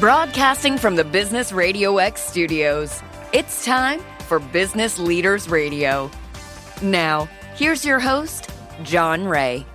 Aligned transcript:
Broadcasting 0.00 0.78
from 0.78 0.94
the 0.94 1.02
Business 1.02 1.50
Radio 1.50 1.98
X 1.98 2.22
studios, 2.22 3.02
it's 3.32 3.64
time 3.64 3.98
for 4.28 4.38
Business 4.38 4.96
Leaders 4.96 5.48
Radio. 5.48 6.08
Now, 6.80 7.28
here's 7.56 7.84
your 7.84 7.98
host, 7.98 8.48
John 8.84 9.24
Ray. 9.24 9.66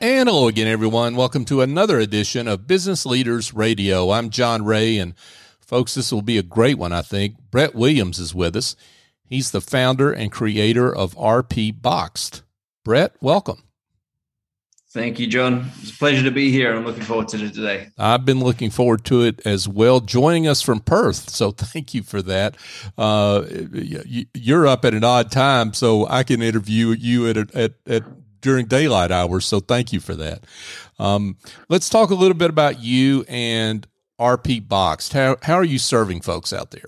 And 0.00 0.26
hello 0.26 0.48
again, 0.48 0.68
everyone. 0.68 1.16
Welcome 1.16 1.44
to 1.46 1.60
another 1.60 1.98
edition 1.98 2.48
of 2.48 2.66
Business 2.66 3.04
Leaders 3.04 3.52
Radio. 3.52 4.10
I'm 4.10 4.30
John 4.30 4.64
Ray, 4.64 4.96
and 4.96 5.12
folks, 5.60 5.94
this 5.94 6.10
will 6.10 6.22
be 6.22 6.38
a 6.38 6.42
great 6.42 6.78
one, 6.78 6.94
I 6.94 7.02
think. 7.02 7.36
Brett 7.50 7.74
Williams 7.74 8.18
is 8.18 8.34
with 8.34 8.56
us. 8.56 8.74
He's 9.26 9.50
the 9.50 9.60
founder 9.60 10.12
and 10.12 10.32
creator 10.32 10.90
of 10.90 11.14
RP 11.16 11.78
Boxed. 11.78 12.42
Brett, 12.84 13.14
welcome. 13.20 13.64
Thank 14.96 15.20
you, 15.20 15.26
John. 15.26 15.70
It's 15.82 15.90
a 15.90 15.98
pleasure 15.98 16.22
to 16.22 16.30
be 16.30 16.50
here. 16.50 16.74
I'm 16.74 16.86
looking 16.86 17.02
forward 17.02 17.28
to 17.28 17.44
it 17.44 17.52
today. 17.52 17.90
I've 17.98 18.24
been 18.24 18.40
looking 18.40 18.70
forward 18.70 19.04
to 19.04 19.24
it 19.24 19.46
as 19.46 19.68
well, 19.68 20.00
joining 20.00 20.48
us 20.48 20.62
from 20.62 20.80
Perth. 20.80 21.28
So 21.28 21.50
thank 21.56 21.92
you 21.92 22.02
for 22.02 22.22
that. 22.22 22.56
Uh, 22.96 23.44
you're 24.32 24.66
up 24.66 24.86
at 24.86 24.94
an 24.94 25.04
odd 25.04 25.30
time, 25.30 25.74
so 25.74 26.08
I 26.08 26.22
can 26.22 26.40
interview 26.40 26.92
you 26.98 27.28
at, 27.28 27.36
at, 27.54 27.74
at 27.86 28.04
during 28.40 28.64
daylight 28.64 29.12
hours. 29.12 29.44
So 29.44 29.60
thank 29.60 29.92
you 29.92 30.00
for 30.00 30.14
that. 30.14 30.44
Um, 30.98 31.36
let's 31.68 31.90
talk 31.90 32.08
a 32.08 32.14
little 32.14 32.36
bit 32.36 32.48
about 32.48 32.80
you 32.80 33.26
and 33.28 33.86
RP 34.18 34.66
Boxed. 34.66 35.12
How, 35.12 35.36
how 35.42 35.56
are 35.56 35.64
you 35.64 35.78
serving 35.78 36.22
folks 36.22 36.54
out 36.54 36.70
there? 36.70 36.86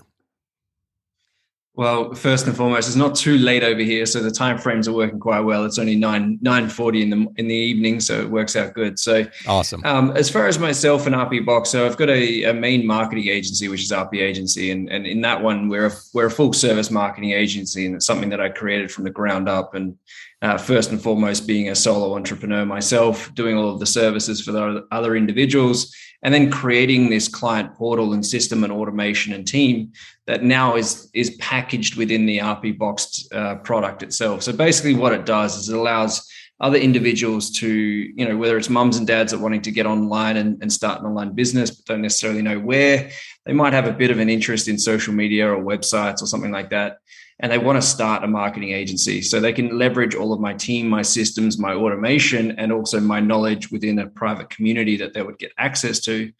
Well, 1.79 2.13
first 2.13 2.45
and 2.45 2.57
foremost, 2.57 2.89
it's 2.89 2.97
not 2.97 3.15
too 3.15 3.37
late 3.37 3.63
over 3.63 3.79
here, 3.79 4.05
so 4.05 4.21
the 4.21 4.29
time 4.29 4.57
frames 4.57 4.85
are 4.89 4.91
working 4.91 5.17
quite 5.17 5.39
well. 5.39 5.63
It's 5.63 5.79
only 5.79 5.95
nine 5.95 6.37
nine 6.41 6.67
forty 6.67 7.01
in 7.01 7.09
the 7.09 7.25
in 7.37 7.47
the 7.47 7.55
evening, 7.55 8.01
so 8.01 8.19
it 8.19 8.29
works 8.29 8.57
out 8.57 8.73
good. 8.73 8.99
So 8.99 9.25
awesome. 9.47 9.81
Um, 9.85 10.11
as 10.17 10.29
far 10.29 10.47
as 10.47 10.59
myself 10.59 11.07
and 11.07 11.15
RP 11.15 11.45
Box, 11.45 11.69
so 11.69 11.85
I've 11.85 11.95
got 11.95 12.09
a, 12.09 12.43
a, 12.43 12.53
main 12.53 12.85
marketing 12.85 13.29
agency, 13.29 13.69
which 13.69 13.81
is 13.81 13.93
RP 13.93 14.15
Agency, 14.15 14.71
and 14.71 14.89
and 14.89 15.07
in 15.07 15.21
that 15.21 15.41
one, 15.41 15.69
we're 15.69 15.85
a, 15.85 15.91
we're 16.13 16.25
a 16.25 16.31
full 16.31 16.51
service 16.51 16.91
marketing 16.91 17.31
agency, 17.31 17.85
and 17.85 17.95
it's 17.95 18.05
something 18.05 18.27
that 18.27 18.41
I 18.41 18.49
created 18.49 18.91
from 18.91 19.05
the 19.05 19.09
ground 19.09 19.47
up. 19.47 19.73
And 19.73 19.97
uh, 20.41 20.57
first 20.57 20.91
and 20.91 21.01
foremost, 21.01 21.47
being 21.47 21.69
a 21.69 21.75
solo 21.75 22.13
entrepreneur 22.13 22.65
myself, 22.65 23.33
doing 23.35 23.55
all 23.55 23.69
of 23.69 23.79
the 23.79 23.85
services 23.85 24.41
for 24.41 24.51
the 24.51 24.85
other 24.91 25.15
individuals 25.15 25.95
and 26.23 26.33
then 26.33 26.51
creating 26.51 27.09
this 27.09 27.27
client 27.27 27.73
portal 27.75 28.13
and 28.13 28.25
system 28.25 28.63
and 28.63 28.73
automation 28.73 29.33
and 29.33 29.47
team 29.47 29.91
that 30.27 30.43
now 30.43 30.75
is 30.75 31.09
is 31.13 31.31
packaged 31.37 31.95
within 31.95 32.25
the 32.25 32.39
RP 32.39 32.77
Boxed 32.77 33.33
uh, 33.33 33.55
product 33.55 34.03
itself. 34.03 34.43
So 34.43 34.53
basically, 34.53 34.95
what 34.95 35.13
it 35.13 35.25
does 35.25 35.57
is 35.57 35.69
it 35.69 35.77
allows 35.77 36.29
other 36.61 36.77
individuals 36.77 37.51
to, 37.51 37.69
you 37.69 38.27
know, 38.27 38.35
whether 38.35 38.57
it's 38.57 38.69
mums 38.69 38.97
and 38.97 39.07
dads 39.07 39.31
that 39.31 39.39
wanting 39.39 39.61
to 39.61 39.71
get 39.71 39.85
online 39.85 40.35
and, 40.35 40.61
and 40.61 40.71
start 40.71 40.99
an 40.99 41.05
online 41.05 41.33
business 41.33 41.71
but 41.71 41.85
don't 41.85 42.01
necessarily 42.01 42.41
know 42.41 42.59
where, 42.59 43.09
they 43.45 43.53
might 43.53 43.71
have 43.71 43.87
a 43.87 43.93
bit 43.93 44.11
of 44.11 44.19
an 44.19 44.29
interest 44.29 44.67
in 44.67 44.77
social 44.77 45.13
media 45.13 45.49
or 45.49 45.63
websites 45.63 46.21
or 46.21 46.25
something 46.25 46.51
like 46.51 46.69
that 46.69 46.97
and 47.39 47.51
they 47.51 47.57
want 47.57 47.77
to 47.77 47.81
start 47.81 48.23
a 48.23 48.27
marketing 48.27 48.71
agency. 48.71 49.21
So 49.21 49.39
they 49.39 49.53
can 49.53 49.77
leverage 49.77 50.13
all 50.13 50.33
of 50.33 50.39
my 50.39 50.53
team, 50.53 50.89
my 50.89 51.01
systems, 51.01 51.57
my 51.57 51.73
automation, 51.73 52.51
and 52.59 52.71
also 52.71 52.99
my 52.99 53.19
knowledge 53.19 53.71
within 53.71 53.99
a 53.99 54.07
private 54.07 54.49
community 54.49 54.97
that 54.97 55.13
they 55.13 55.21
would 55.21 55.39
get 55.39 55.53
access 55.57 55.99
to, 56.01 56.31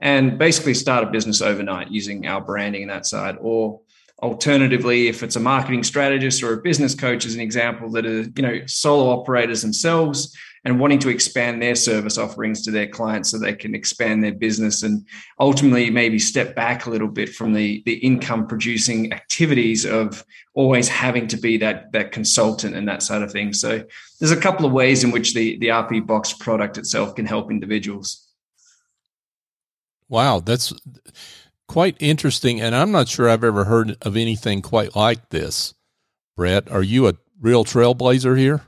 and 0.00 0.38
basically 0.38 0.74
start 0.74 1.04
a 1.04 1.10
business 1.10 1.42
overnight 1.42 1.90
using 1.90 2.26
our 2.26 2.40
branding 2.40 2.82
and 2.82 2.90
that 2.90 3.06
side. 3.06 3.36
Or 3.40 3.80
alternatively, 4.22 5.08
if 5.08 5.22
it's 5.22 5.36
a 5.36 5.40
marketing 5.40 5.82
strategist 5.82 6.42
or 6.42 6.54
a 6.54 6.62
business 6.62 6.94
coach, 6.94 7.26
as 7.26 7.34
an 7.34 7.40
example, 7.40 7.90
that 7.90 8.06
are 8.06 8.22
you 8.22 8.42
know 8.42 8.60
solo 8.66 9.10
operators 9.10 9.60
themselves 9.60 10.34
and 10.66 10.80
wanting 10.80 10.98
to 10.98 11.08
expand 11.08 11.62
their 11.62 11.76
service 11.76 12.18
offerings 12.18 12.60
to 12.60 12.72
their 12.72 12.88
clients 12.88 13.30
so 13.30 13.38
they 13.38 13.54
can 13.54 13.72
expand 13.72 14.24
their 14.24 14.34
business 14.34 14.82
and 14.82 15.06
ultimately 15.38 15.90
maybe 15.90 16.18
step 16.18 16.56
back 16.56 16.86
a 16.86 16.90
little 16.90 17.06
bit 17.06 17.28
from 17.28 17.52
the, 17.52 17.84
the 17.86 17.94
income 17.98 18.48
producing 18.48 19.12
activities 19.12 19.86
of 19.86 20.24
always 20.54 20.88
having 20.88 21.28
to 21.28 21.36
be 21.36 21.56
that, 21.56 21.92
that 21.92 22.10
consultant 22.10 22.74
and 22.74 22.88
that 22.88 23.00
side 23.00 23.22
of 23.22 23.30
things. 23.30 23.60
So 23.60 23.84
there's 24.18 24.32
a 24.32 24.40
couple 24.40 24.66
of 24.66 24.72
ways 24.72 25.04
in 25.04 25.12
which 25.12 25.34
the, 25.34 25.56
the 25.58 25.68
RP 25.68 26.04
Box 26.04 26.32
product 26.32 26.78
itself 26.78 27.14
can 27.14 27.26
help 27.26 27.48
individuals. 27.48 28.26
Wow, 30.08 30.40
that's 30.40 30.72
quite 31.68 31.96
interesting. 32.00 32.60
And 32.60 32.74
I'm 32.74 32.90
not 32.90 33.06
sure 33.06 33.30
I've 33.30 33.44
ever 33.44 33.66
heard 33.66 33.96
of 34.02 34.16
anything 34.16 34.62
quite 34.62 34.96
like 34.96 35.28
this. 35.28 35.74
Brett, 36.34 36.68
are 36.72 36.82
you 36.82 37.06
a 37.06 37.14
real 37.40 37.64
trailblazer 37.64 38.36
here? 38.36 38.64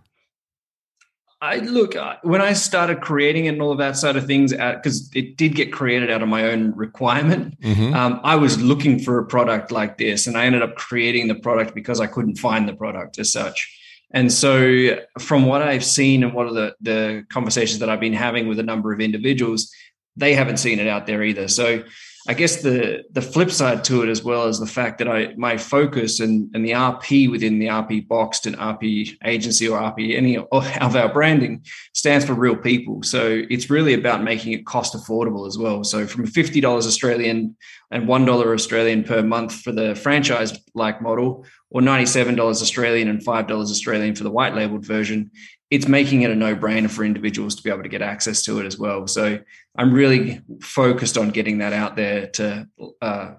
I 1.41 1.59
look 1.59 1.95
when 2.23 2.41
I 2.41 2.53
started 2.53 3.01
creating 3.01 3.45
it 3.45 3.51
and 3.51 3.63
all 3.63 3.71
of 3.71 3.79
that 3.79 3.97
side 3.97 4.17
of 4.17 4.27
things, 4.27 4.53
because 4.53 5.09
it 5.15 5.37
did 5.37 5.55
get 5.55 5.73
created 5.73 6.11
out 6.11 6.21
of 6.21 6.29
my 6.29 6.45
own 6.51 6.75
requirement. 6.75 7.61
Mm-hmm. 7.61 7.95
Um, 7.95 8.21
I 8.25 8.35
was 8.35 8.61
looking 8.61 8.99
for 8.99 9.19
a 9.19 9.25
product 9.25 9.71
like 9.71 9.99
this, 9.99 10.27
and 10.27 10.37
I 10.37 10.47
ended 10.47 10.63
up 10.63 10.75
creating 10.75 11.29
the 11.29 11.37
product 11.37 11.75
because 11.75 12.01
I 12.01 12.09
couldn't 12.09 12.37
find 12.37 12.69
the 12.69 12.75
product 12.75 13.21
as 13.21 13.33
such. 13.33 13.73
And 14.11 14.33
so, 14.33 14.99
from 15.21 15.47
what 15.47 15.63
I've 15.63 15.85
seen 15.85 16.25
and 16.25 16.33
what 16.33 16.47
are 16.47 16.53
the 16.53 16.75
the 16.81 17.25
conversations 17.29 17.79
that 17.81 17.89
I've 17.89 18.01
been 18.01 18.15
having 18.15 18.49
with 18.49 18.59
a 18.59 18.65
number 18.65 18.93
of 18.93 19.01
individuals, 19.01 19.73
they 20.17 20.35
haven't 20.35 20.57
seen 20.57 20.81
it 20.81 20.89
out 20.89 21.07
there 21.07 21.23
either. 21.23 21.47
So 21.47 21.85
I 22.29 22.35
guess 22.35 22.61
the 22.61 23.05
the 23.11 23.23
flip 23.23 23.51
side 23.51 23.85
to 23.85 24.03
it 24.03 24.11
as 24.11 24.23
well 24.23 24.49
is 24.49 24.61
the 24.61 24.67
fact 24.67 24.99
that 24.99 25.09
I 25.09 25.33
my 25.37 25.57
focus 25.57 26.21
and, 26.21 26.51
and 26.55 26.63
the 26.63 26.73
RP 26.73 27.31
within 27.31 27.59
the 27.59 27.69
RP 27.69 28.07
boxed 28.07 28.45
and 28.45 28.55
RP 28.55 29.17
agency 29.25 29.67
or 29.67 29.81
RP 29.81 30.15
any 30.15 30.37
of 30.37 30.95
our 30.95 31.11
branding 31.11 31.65
stands 31.95 32.27
for 32.27 32.35
real 32.35 32.55
people. 32.55 33.03
So 33.03 33.43
it's 33.49 33.71
really 33.71 33.95
about 33.95 34.23
making 34.23 34.53
it 34.53 34.67
cost 34.67 34.95
affordable 34.95 35.47
as 35.47 35.57
well. 35.57 35.85
So 35.85 36.07
from 36.07 36.27
fifty 36.27 36.61
dollars 36.61 36.87
Australian 36.87 37.57
and 37.91 38.07
one 38.07 38.27
dollar 38.27 38.53
Australian 38.53 39.05
per 39.05 39.23
month 39.23 39.63
for 39.63 39.73
the 39.73 39.95
franchise 39.95 40.53
like 40.75 41.01
model, 41.01 41.47
or 41.71 41.83
ninety 41.83 42.07
seven 42.07 42.35
dollars 42.35 42.63
Australian 42.63 43.09
and 43.09 43.23
five 43.23 43.47
dollars 43.47 43.71
Australian 43.71 44.15
for 44.15 44.25
the 44.25 44.31
white 44.31 44.55
labeled 44.55 44.85
version, 44.85 45.31
it's 45.71 45.87
making 45.87 46.23
it 46.23 46.31
a 46.31 46.35
no-brainer 46.35 46.91
for 46.91 47.05
individuals 47.05 47.55
to 47.57 47.63
be 47.63 47.71
able 47.71 47.83
to 47.83 47.89
get 47.89 48.03
access 48.03 48.43
to 48.45 48.59
it 48.59 48.67
as 48.67 48.79
well. 48.79 49.07
So 49.07 49.39
I'm 49.77 49.93
really 49.93 50.41
focused 50.63 51.19
on 51.19 51.31
getting 51.31 51.59
that 51.59 51.73
out 51.73 51.95
there 51.95 52.29
to 52.29 52.69
uh, 53.03 53.35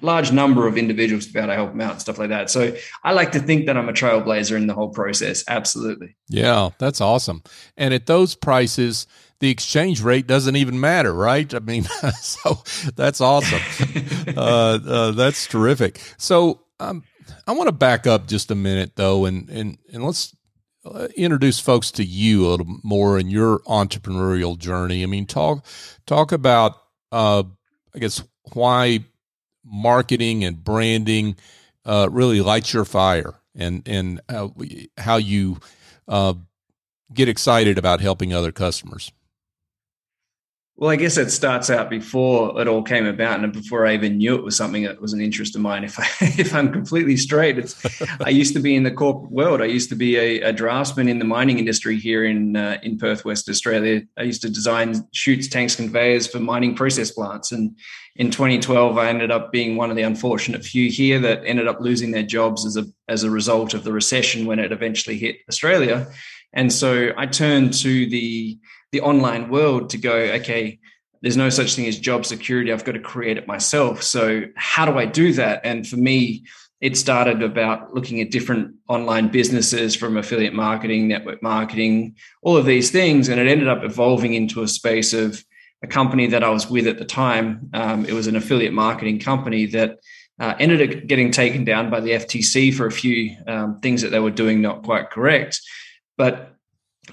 large 0.00 0.32
number 0.32 0.66
of 0.66 0.76
individuals 0.76 1.26
to 1.26 1.32
be 1.32 1.38
able 1.38 1.48
to 1.48 1.54
help 1.54 1.70
them 1.70 1.80
out 1.80 1.92
and 1.92 2.00
stuff 2.00 2.18
like 2.18 2.28
that. 2.28 2.50
So 2.50 2.76
I 3.02 3.12
like 3.12 3.32
to 3.32 3.40
think 3.40 3.66
that 3.66 3.76
I'm 3.76 3.88
a 3.88 3.92
trailblazer 3.92 4.56
in 4.56 4.66
the 4.66 4.74
whole 4.74 4.90
process. 4.90 5.42
Absolutely. 5.48 6.16
Yeah, 6.28 6.70
that's 6.78 7.00
awesome. 7.00 7.42
And 7.76 7.92
at 7.92 8.06
those 8.06 8.34
prices, 8.34 9.06
the 9.40 9.50
exchange 9.50 10.02
rate 10.02 10.26
doesn't 10.26 10.56
even 10.56 10.78
matter, 10.78 11.12
right? 11.12 11.52
I 11.52 11.60
mean, 11.60 11.84
so 12.20 12.62
that's 12.94 13.20
awesome. 13.20 13.60
uh, 14.36 14.78
uh, 14.86 15.10
that's 15.12 15.46
terrific. 15.46 16.00
So 16.16 16.60
um, 16.80 17.02
I 17.46 17.52
want 17.52 17.68
to 17.68 17.72
back 17.72 18.06
up 18.06 18.26
just 18.26 18.50
a 18.50 18.54
minute 18.54 18.92
though, 18.96 19.24
and 19.24 19.48
and 19.48 19.78
and 19.92 20.04
let's 20.04 20.34
uh, 20.84 21.08
introduce 21.16 21.58
folks 21.58 21.90
to 21.92 22.04
you 22.04 22.46
a 22.46 22.48
little 22.48 22.78
more 22.82 23.18
in 23.18 23.28
your 23.28 23.60
entrepreneurial 23.60 24.58
journey. 24.58 25.02
I 25.02 25.06
mean, 25.06 25.26
talk 25.26 25.64
talk 26.06 26.32
about, 26.32 26.76
uh, 27.12 27.42
I 27.94 27.98
guess, 27.98 28.22
why 28.52 29.04
marketing 29.64 30.44
and 30.44 30.62
branding 30.62 31.36
uh, 31.84 32.08
really 32.10 32.40
lights 32.40 32.72
your 32.72 32.84
fire, 32.84 33.34
and 33.54 33.82
and 33.86 34.20
how, 34.28 34.54
how 34.96 35.16
you 35.16 35.58
uh, 36.06 36.34
get 37.12 37.28
excited 37.28 37.78
about 37.78 38.00
helping 38.00 38.32
other 38.32 38.52
customers. 38.52 39.12
Well, 40.80 40.92
I 40.92 40.96
guess 40.96 41.16
it 41.16 41.32
starts 41.32 41.70
out 41.70 41.90
before 41.90 42.60
it 42.60 42.68
all 42.68 42.84
came 42.84 43.04
about, 43.04 43.42
and 43.42 43.52
before 43.52 43.84
I 43.84 43.94
even 43.94 44.16
knew 44.16 44.36
it 44.36 44.44
was 44.44 44.54
something 44.54 44.84
that 44.84 45.00
was 45.00 45.12
an 45.12 45.20
interest 45.20 45.56
of 45.56 45.60
mine. 45.60 45.82
If 45.82 45.98
I, 45.98 46.06
if 46.20 46.54
I'm 46.54 46.72
completely 46.72 47.16
straight, 47.16 47.58
it's 47.58 47.84
I 48.20 48.28
used 48.28 48.54
to 48.54 48.60
be 48.60 48.76
in 48.76 48.84
the 48.84 48.92
corporate 48.92 49.32
world. 49.32 49.60
I 49.60 49.64
used 49.64 49.88
to 49.88 49.96
be 49.96 50.16
a, 50.16 50.40
a 50.42 50.52
draftsman 50.52 51.08
in 51.08 51.18
the 51.18 51.24
mining 51.24 51.58
industry 51.58 51.98
here 51.98 52.24
in 52.24 52.54
uh, 52.54 52.78
in 52.84 52.96
Perth, 52.96 53.24
West 53.24 53.48
Australia. 53.48 54.02
I 54.16 54.22
used 54.22 54.40
to 54.42 54.48
design 54.48 55.04
chutes, 55.10 55.48
tanks, 55.48 55.74
conveyors 55.74 56.28
for 56.28 56.38
mining 56.38 56.76
process 56.76 57.10
plants, 57.10 57.50
and 57.50 57.76
in 58.14 58.30
2012, 58.30 58.98
I 58.98 59.08
ended 59.08 59.32
up 59.32 59.50
being 59.50 59.74
one 59.74 59.90
of 59.90 59.96
the 59.96 60.02
unfortunate 60.02 60.64
few 60.64 60.92
here 60.92 61.18
that 61.18 61.42
ended 61.44 61.66
up 61.66 61.80
losing 61.80 62.12
their 62.12 62.22
jobs 62.22 62.64
as 62.64 62.76
a 62.76 62.84
as 63.08 63.24
a 63.24 63.30
result 63.30 63.74
of 63.74 63.82
the 63.82 63.92
recession 63.92 64.46
when 64.46 64.60
it 64.60 64.70
eventually 64.70 65.18
hit 65.18 65.38
Australia. 65.48 66.06
And 66.52 66.72
so 66.72 67.10
I 67.16 67.26
turned 67.26 67.74
to 67.74 68.08
the 68.08 68.58
the 68.92 69.00
online 69.00 69.48
world 69.50 69.90
to 69.90 69.98
go, 69.98 70.14
okay, 70.14 70.78
there's 71.22 71.36
no 71.36 71.50
such 71.50 71.74
thing 71.74 71.86
as 71.86 71.98
job 71.98 72.24
security. 72.24 72.72
I've 72.72 72.84
got 72.84 72.92
to 72.92 73.00
create 73.00 73.36
it 73.36 73.46
myself. 73.46 74.02
So 74.02 74.44
how 74.56 74.86
do 74.86 74.98
I 74.98 75.04
do 75.04 75.32
that? 75.34 75.60
And 75.64 75.86
for 75.86 75.96
me, 75.96 76.44
it 76.80 76.96
started 76.96 77.42
about 77.42 77.92
looking 77.92 78.20
at 78.20 78.30
different 78.30 78.76
online 78.88 79.28
businesses 79.28 79.96
from 79.96 80.16
affiliate 80.16 80.54
marketing, 80.54 81.08
network 81.08 81.42
marketing, 81.42 82.14
all 82.42 82.56
of 82.56 82.66
these 82.66 82.90
things. 82.90 83.28
And 83.28 83.40
it 83.40 83.48
ended 83.48 83.66
up 83.66 83.82
evolving 83.82 84.34
into 84.34 84.62
a 84.62 84.68
space 84.68 85.12
of 85.12 85.44
a 85.82 85.88
company 85.88 86.28
that 86.28 86.44
I 86.44 86.50
was 86.50 86.70
with 86.70 86.86
at 86.86 86.98
the 86.98 87.04
time. 87.04 87.70
Um, 87.74 88.04
it 88.04 88.12
was 88.12 88.28
an 88.28 88.36
affiliate 88.36 88.72
marketing 88.72 89.18
company 89.18 89.66
that 89.66 89.98
uh, 90.38 90.54
ended 90.60 90.96
up 90.96 91.06
getting 91.06 91.32
taken 91.32 91.64
down 91.64 91.90
by 91.90 92.00
the 92.00 92.10
FTC 92.10 92.72
for 92.72 92.86
a 92.86 92.92
few 92.92 93.36
um, 93.48 93.80
things 93.80 94.02
that 94.02 94.10
they 94.10 94.20
were 94.20 94.30
doing 94.30 94.62
not 94.62 94.84
quite 94.84 95.10
correct. 95.10 95.60
But 96.16 96.54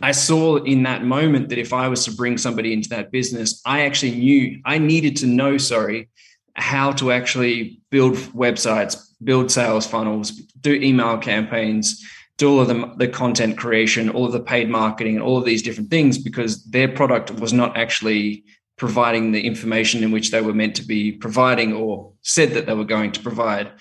I 0.02 0.12
saw 0.12 0.58
in 0.58 0.84
that 0.84 1.04
moment 1.04 1.50
that 1.50 1.58
if 1.58 1.74
I 1.74 1.88
was 1.88 2.06
to 2.06 2.12
bring 2.12 2.38
somebody 2.38 2.74
into 2.74 2.90
that 2.90 3.12
business, 3.12 3.62
I 3.66 3.86
actually 3.86 4.16
knew 4.16 4.62
I 4.66 4.78
needed 4.78 5.18
to 5.18 5.28
know, 5.28 5.58
sorry, 5.58 6.10
how 6.56 6.92
to 6.94 7.12
actually 7.12 7.80
build 7.92 8.16
websites, 8.16 8.98
build 9.24 9.52
sales 9.52 9.86
funnels, 9.86 10.32
do 10.62 10.74
email 10.74 11.18
campaigns, 11.18 12.04
do 12.38 12.50
all 12.50 12.62
of 12.62 12.68
the, 12.68 12.94
the 12.98 13.08
content 13.08 13.58
creation, 13.58 14.10
all 14.10 14.26
of 14.26 14.32
the 14.32 14.40
paid 14.40 14.70
marketing, 14.70 15.16
and 15.16 15.24
all 15.24 15.38
of 15.38 15.46
these 15.46 15.62
different 15.62 15.90
things 15.90 16.18
because 16.18 16.64
their 16.66 16.88
product 16.88 17.32
was 17.32 17.54
not 17.54 17.78
actually 17.78 18.44
providing 18.78 19.32
the 19.32 19.46
information 19.46 20.04
in 20.04 20.12
which 20.12 20.32
they 20.32 20.42
were 20.42 20.54
meant 20.54 20.76
to 20.76 20.86
be 20.86 21.14
providing 21.14 21.74
or 21.74 22.12
said 22.24 22.52
that 22.52 22.66
they 22.66 22.74
were 22.74 22.84
going 22.84 23.12
to 23.12 23.22
provide. 23.22 23.72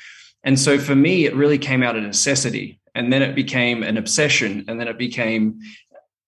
And 0.45 0.59
so 0.59 0.79
for 0.79 0.95
me, 0.95 1.25
it 1.25 1.35
really 1.35 1.59
came 1.59 1.83
out 1.83 1.97
of 1.97 2.03
necessity. 2.03 2.79
And 2.95 3.13
then 3.13 3.23
it 3.23 3.35
became 3.35 3.83
an 3.83 3.97
obsession. 3.97 4.67
And 4.69 4.79
then 4.79 4.87
it 4.87 4.99
became 4.99 5.59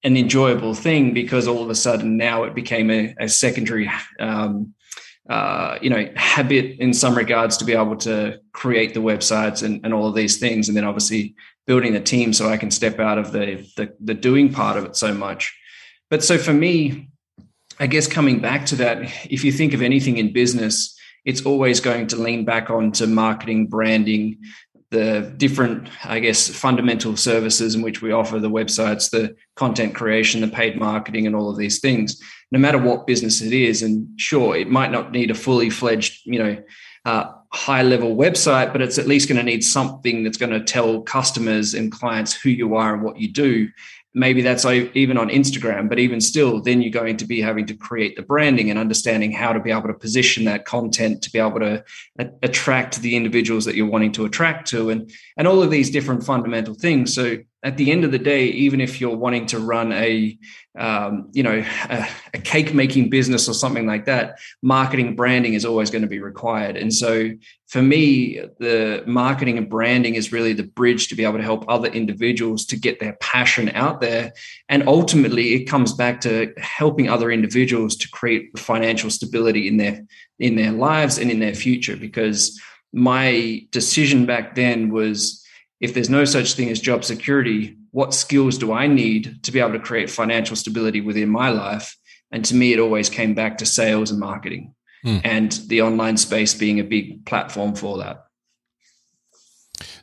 an 0.07 0.17
enjoyable 0.17 0.73
thing 0.73 1.13
because 1.13 1.49
all 1.49 1.65
of 1.65 1.69
a 1.69 1.75
sudden 1.75 2.17
now 2.17 2.45
it 2.45 2.55
became 2.55 2.93
a, 2.93 3.13
a 3.19 3.29
secondary 3.29 3.91
um, 4.21 4.73
uh, 5.29 5.77
you 5.83 5.91
know 5.91 6.09
habit 6.15 6.77
in 6.79 6.95
some 6.95 7.17
regards 7.17 7.57
to 7.57 7.65
be 7.65 7.73
able 7.73 7.97
to 7.97 8.39
create 8.53 8.95
the 8.95 9.01
websites 9.01 9.65
and, 9.65 9.85
and 9.85 9.93
all 9.93 10.07
of 10.07 10.15
these 10.15 10.39
things. 10.39 10.69
And 10.69 10.77
then 10.77 10.85
obviously 10.85 11.35
building 11.67 11.97
a 11.97 12.01
team 12.01 12.33
so 12.33 12.49
i 12.49 12.57
can 12.57 12.71
step 12.71 13.01
out 13.01 13.19
of 13.19 13.33
the, 13.33 13.69
the 13.77 13.93
the 13.99 14.15
doing 14.15 14.53
part 14.53 14.77
of 14.77 14.85
it 14.85 14.95
so 14.95 15.13
much. 15.13 15.53
But 16.09 16.23
so 16.23 16.39
for 16.39 16.53
me 16.53 17.09
i 17.81 17.87
guess 17.89 18.07
coming 18.07 18.39
back 18.39 18.65
to 18.67 18.77
that 18.77 18.99
if 19.29 19.43
you 19.45 19.51
think 19.51 19.75
of 19.75 19.83
anything 19.83 20.17
in 20.19 20.33
business 20.33 20.97
it's 21.25 21.45
always 21.45 21.81
going 21.81 22.07
to 22.07 22.17
lean 22.17 22.45
back 22.45 22.71
onto 22.71 23.07
marketing 23.07 23.67
branding 23.67 24.39
the 24.91 25.35
different, 25.37 25.89
I 26.05 26.21
guess, 26.21 26.49
fundamental 26.49 27.17
services 27.17 27.75
in 27.75 27.83
which 27.83 28.03
we 28.03 28.13
offer 28.13 28.39
the 28.39 28.51
websites, 28.51 29.11
the 29.11 29.37
content 29.57 29.95
creation, 29.95 30.41
the 30.41 30.49
paid 30.49 30.79
marketing, 30.79 31.27
and 31.27 31.35
all 31.35 31.51
of 31.51 31.59
these 31.59 31.81
things, 31.81 32.21
no 32.53 32.59
matter 32.59 32.79
what 32.79 33.07
business 33.07 33.43
it 33.43 33.53
is. 33.53 33.83
And 33.83 34.09
sure, 34.19 34.57
it 34.57 34.71
might 34.71 34.93
not 34.93 35.13
need 35.13 35.31
a 35.31 35.35
fully 35.35 35.71
fledged, 35.71 36.21
you 36.25 36.39
know, 36.39 36.63
uh, 37.05 37.33
high 37.53 37.83
level 37.83 38.17
website, 38.17 38.73
but 38.73 38.83
it's 38.83 38.99
at 38.99 39.07
least 39.07 39.29
going 39.29 39.39
to 39.39 39.43
need 39.43 39.65
something 39.65 40.23
that's 40.23 40.39
going 40.39 40.51
to 40.51 40.63
tell 40.63 41.03
customers 41.03 41.75
and 41.75 41.93
clients 41.93 42.35
who 42.35 42.51
you 42.51 42.77
are 42.77 42.95
and 42.95 43.03
what 43.03 43.19
you 43.19 43.33
do 43.33 43.69
maybe 44.17 44.41
that's 44.41 44.65
even 44.65 45.19
on 45.19 45.29
Instagram, 45.29 45.91
but 45.91 45.99
even 45.99 46.23
still, 46.23 46.63
then 46.63 46.81
you're 46.81 46.91
going 46.91 47.19
to 47.19 47.27
be 47.27 47.39
having 47.43 47.67
to 47.67 47.75
create 47.75 48.17
the 48.17 48.23
branding 48.23 48.71
and 48.71 48.79
understanding 48.79 49.31
how 49.31 49.53
to 49.53 49.61
be 49.61 49.71
able 49.71 49.89
to 49.89 49.93
position 49.93 50.45
that 50.45 50.65
content 50.65 51.21
to 51.23 51.31
be 51.31 51.39
able 51.39 51.61
to 51.61 51.85
attract 52.43 53.03
the 53.03 53.15
individuals 53.15 53.67
that 53.67 53.77
you're 53.77 53.87
wanting 53.87 54.13
to 54.13 54.25
attract 54.25 54.69
to, 54.69 54.89
and 54.89 55.13
and 55.37 55.47
all 55.47 55.63
of 55.63 55.71
these 55.71 55.91
different 55.91 56.25
fundamental 56.25 56.75
things. 56.75 57.15
So 57.15 57.37
at 57.67 57.77
the 57.77 57.91
end 57.91 58.05
of 58.05 58.13
the 58.13 58.19
day, 58.19 58.47
even 58.47 58.81
if 58.81 59.01
you're 59.01 59.17
wanting 59.17 59.45
to 59.47 59.59
run 59.59 59.91
a 59.93 60.39
um, 60.79 61.29
you 61.33 61.43
know 61.43 61.65
a, 61.91 62.07
a 62.33 62.39
cake 62.39 62.73
making 62.73 63.11
business 63.11 63.49
or 63.49 63.55
something 63.55 63.87
like 63.87 64.05
that, 64.05 64.39
marketing 64.63 65.17
branding 65.17 65.55
is 65.55 65.65
always 65.65 65.91
going 65.91 66.03
to 66.03 66.09
be 66.09 66.21
required. 66.21 66.77
And 66.77 66.95
so 66.95 67.31
for 67.67 67.83
me, 67.83 68.41
the 68.61 69.03
marketing 69.05 69.59
and 69.59 69.69
branding 69.69 70.15
is 70.15 70.31
really 70.31 70.53
the 70.53 70.63
bridge 70.63 71.09
to 71.09 71.17
be 71.17 71.25
able 71.25 71.39
to 71.39 71.43
help 71.43 71.65
other 71.67 71.89
individuals 71.89 72.65
to 72.67 72.77
get 72.77 73.01
their 73.01 73.15
passion 73.15 73.71
out 73.71 74.01
there. 74.01 74.33
And 74.69 74.87
ultimately, 74.87 75.55
it 75.55 75.65
comes 75.65 75.93
back 75.93 76.21
to 76.21 76.55
helping 76.59 77.09
other 77.09 77.33
individuals 77.33 77.97
to 77.97 78.09
create 78.11 78.57
financial 78.57 79.11
stability 79.11 79.67
in 79.67 79.77
their 79.77 80.07
in 80.39 80.55
their 80.55 80.73
lives 80.73 81.19
and 81.19 81.33
in 81.33 81.41
their 81.41 81.55
future. 81.55 81.97
Because 81.97 82.61
my 82.93 83.67
decision 83.73 84.25
back 84.25 84.55
then 84.55 84.91
was 84.91 85.43
if 85.81 85.95
there's 85.95 86.11
no 86.11 86.25
such 86.25 86.55
thing 86.55 86.71
as 86.71 86.81
job 86.81 87.05
security, 87.05 87.77
what 87.91 88.15
skills 88.15 88.59
do 88.59 88.73
I 88.73 88.87
need 88.87 89.43
to 89.45 89.53
be 89.53 89.61
able 89.61 89.73
to 89.73 89.79
create 89.79 90.11
financial 90.11 90.57
stability 90.57 91.01
within 91.01 91.29
my 91.29 91.51
life? 91.51 91.97
And 92.31 92.45
to 92.47 92.55
me, 92.55 92.73
it 92.73 92.79
always 92.79 93.09
came 93.09 93.35
back 93.35 93.59
to 93.59 93.67
sales 93.67 94.11
and 94.11 94.19
marketing 94.19 94.75
mm. 95.05 95.21
and 95.25 95.53
the 95.69 95.83
online 95.83 96.17
space 96.17 96.55
being 96.55 96.81
a 96.81 96.85
big 96.85 97.25
platform 97.27 97.75
for 97.75 97.99
that. 97.99 98.25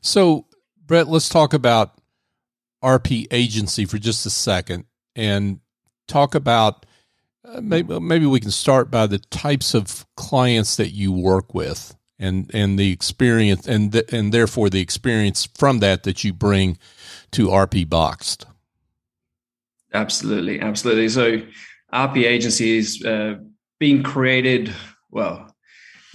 So, 0.02 0.46
Brett, 0.86 1.08
let's 1.08 1.30
talk 1.30 1.54
about 1.54 2.00
RP 2.84 3.28
agency 3.32 3.86
for 3.86 3.98
just 3.98 4.26
a 4.26 4.30
second 4.30 4.86
and 5.16 5.60
talk 6.08 6.36
about 6.36 6.86
uh, 7.46 7.62
maybe 7.62 8.00
maybe 8.00 8.26
we 8.26 8.40
can 8.40 8.52
start 8.52 8.92
by 8.92 9.08
the 9.08 9.20
types 9.20 9.74
of 9.74 10.06
clients 10.16 10.76
that 10.78 10.90
you 10.90 11.12
work 11.12 11.54
with 11.54 11.96
and 12.24 12.50
and 12.54 12.80
the 12.80 12.92
experience 12.92 13.68
and 13.68 13.96
and 14.12 14.34
therefore 14.34 14.70
the 14.70 14.82
experience 14.82 15.48
from 15.56 15.80
that 15.80 16.04
that 16.04 16.24
you 16.24 16.34
bring 16.34 16.78
to 17.32 17.48
RP 17.48 17.88
Boxed. 17.88 18.46
Absolutely, 19.94 20.60
absolutely. 20.60 21.10
So, 21.10 21.42
RP 21.94 22.24
agency 22.24 22.78
is 22.78 23.06
uh, 23.06 23.36
being 23.80 24.02
created 24.02 24.74
well, 25.14 25.56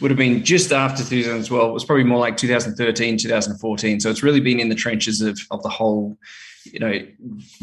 would 0.00 0.10
have 0.10 0.18
been 0.18 0.44
just 0.44 0.72
after 0.72 1.02
2012. 1.04 1.70
It 1.70 1.72
was 1.72 1.84
probably 1.84 2.04
more 2.04 2.18
like 2.18 2.36
2013, 2.36 3.18
2014. 3.18 4.00
So 4.00 4.10
it's 4.10 4.22
really 4.22 4.40
been 4.40 4.60
in 4.60 4.68
the 4.68 4.74
trenches 4.74 5.20
of, 5.20 5.38
of 5.50 5.62
the 5.62 5.68
whole, 5.68 6.18
you 6.64 6.80
know, 6.80 7.06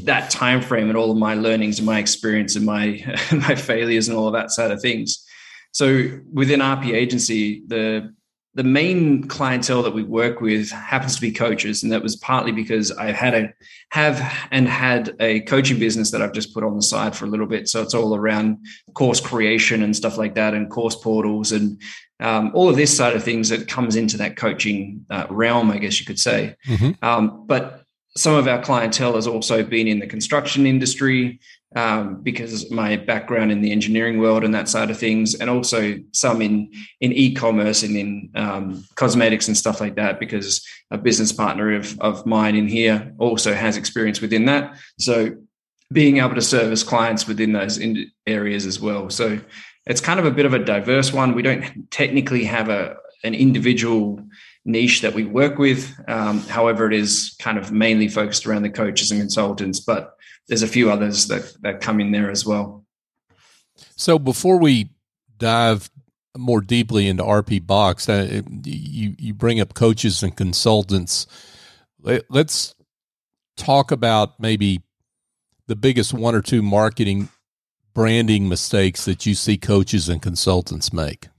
that 0.03 0.30
time 0.30 0.62
frame 0.62 0.89
and 0.89 0.98
all 0.98 1.12
of 1.12 1.18
my 1.18 1.36
learnings 1.36 1.80
and 1.80 1.86
my 1.86 2.00
experience 2.00 2.56
and 2.56 2.65
my 2.65 3.03
my 3.31 3.56
failures 3.56 4.07
and 4.07 4.18
all 4.18 4.27
of 4.27 4.33
that 4.33 4.51
side 4.51 4.71
of 4.71 4.81
things. 4.81 5.25
So 5.71 6.19
within 6.31 6.62
RP 6.62 6.94
agency, 6.94 7.63
the 7.68 8.14
the 8.55 8.63
main 8.63 9.27
clientele 9.27 9.83
that 9.83 9.93
we 9.93 10.01
work 10.01 10.39
with 10.39 10.71
happens 10.71 11.15
to 11.15 11.21
be 11.21 11.31
coaches 11.31 11.83
and 11.83 11.91
that 11.91 12.01
was 12.01 12.15
partly 12.15 12.53
because 12.53 12.89
I've 12.91 13.15
had 13.15 13.33
a 13.33 13.53
have 13.91 14.19
and 14.49 14.67
had 14.67 15.15
a 15.19 15.41
coaching 15.41 15.77
business 15.77 16.11
that 16.11 16.21
i've 16.21 16.33
just 16.33 16.53
put 16.53 16.63
on 16.63 16.75
the 16.75 16.81
side 16.81 17.15
for 17.15 17.25
a 17.25 17.27
little 17.27 17.45
bit 17.45 17.67
so 17.67 17.81
it's 17.81 17.93
all 17.93 18.15
around 18.15 18.57
course 18.93 19.19
creation 19.19 19.83
and 19.83 19.95
stuff 19.95 20.17
like 20.17 20.35
that 20.35 20.53
and 20.53 20.69
course 20.69 20.95
portals 20.95 21.51
and 21.51 21.81
um, 22.21 22.51
all 22.53 22.69
of 22.69 22.77
this 22.77 22.95
side 22.95 23.13
of 23.13 23.23
things 23.23 23.49
that 23.49 23.67
comes 23.67 23.97
into 23.97 24.17
that 24.17 24.37
coaching 24.37 25.05
uh, 25.09 25.27
realm 25.29 25.69
i 25.71 25.77
guess 25.77 25.99
you 25.99 26.05
could 26.05 26.19
say 26.19 26.55
mm-hmm. 26.65 26.91
um, 27.05 27.45
but 27.45 27.83
some 28.17 28.33
of 28.33 28.47
our 28.47 28.61
clientele 28.61 29.15
has 29.15 29.27
also 29.27 29.61
been 29.63 29.87
in 29.87 29.99
the 29.99 30.07
construction 30.07 30.65
industry 30.65 31.39
um, 31.75 32.22
because 32.22 32.72
my 32.72 32.95
background 32.95 33.51
in 33.51 33.62
the 33.62 33.72
engineering 33.72 34.19
world 34.19 34.44
and 34.44 34.56
that 34.56 34.69
side 34.69 34.89
of 34.89 34.98
things, 34.98 35.36
and 35.36 35.50
also 35.50 35.95
some 36.12 36.42
in 36.42 36.72
in 37.01 37.12
e-commerce 37.12 37.83
and 37.83 37.95
in 37.98 38.30
um, 38.36 38.83
cosmetics 38.95 39.48
and 39.48 39.57
stuff 39.57 39.81
like 39.81 39.95
that. 39.95 40.19
Because 40.19 40.66
a 40.92 40.98
business 40.98 41.31
partner 41.31 41.75
of 41.75 42.00
of 42.00 42.25
mine 42.25 42.56
in 42.56 42.68
here 42.68 43.13
also 43.18 43.54
has 43.54 43.77
experience 43.77 44.22
within 44.22 44.45
that, 44.45 44.77
so 45.00 45.36
being 45.92 46.18
able 46.18 46.36
to 46.36 46.42
service 46.42 46.83
clients 46.83 47.27
within 47.27 47.54
those 47.54 47.79
areas 48.25 48.65
as 48.65 48.79
well. 48.79 49.10
So 49.10 49.39
it's 49.86 50.01
kind 50.01 50.20
of 50.20 50.25
a 50.25 50.32
bit 50.32 50.46
of 50.46 50.53
a 50.53 50.60
diverse 50.60 51.13
one. 51.13 51.36
We 51.36 51.44
don't 51.44 51.91
technically 51.91 52.46
have 52.46 52.70
a 52.70 52.98
an 53.24 53.34
individual 53.34 54.20
niche 54.65 55.01
that 55.01 55.13
we 55.13 55.24
work 55.24 55.57
with. 55.57 55.93
Um, 56.07 56.41
however, 56.41 56.88
it 56.88 56.93
is 56.93 57.36
kind 57.39 57.57
of 57.57 57.72
mainly 57.72 58.07
focused 58.07 58.45
around 58.45 58.63
the 58.63 58.69
coaches 58.69 59.12
and 59.12 59.22
consultants, 59.22 59.79
but 59.79 60.17
there's 60.48 60.63
a 60.63 60.67
few 60.67 60.91
others 60.91 61.27
that 61.27 61.55
that 61.62 61.81
come 61.81 62.00
in 62.01 62.12
there 62.12 62.29
as 62.29 62.45
well. 62.45 62.86
So 63.95 64.19
before 64.19 64.57
we 64.57 64.89
dive 65.38 65.89
more 66.38 66.62
deeply 66.62 67.07
into 67.07 67.24
RP 67.24 67.65
Box, 67.65 68.10
uh, 68.10 68.41
you 68.63 69.15
you 69.17 69.34
bring 69.34 69.60
up 69.60 69.74
coaches 69.74 70.22
and 70.24 70.36
consultants. 70.36 71.27
Let's 72.29 72.75
talk 73.57 73.91
about 73.91 74.39
maybe 74.39 74.84
the 75.67 75.75
biggest 75.75 76.13
one 76.13 76.36
or 76.36 76.41
two 76.41 76.62
marketing 76.62 77.29
branding 77.93 78.48
mistakes 78.48 79.05
that 79.05 79.25
you 79.25 79.34
see 79.34 79.57
coaches 79.57 80.10
and 80.10 80.22
consultants 80.22 80.93
make. 80.93 81.29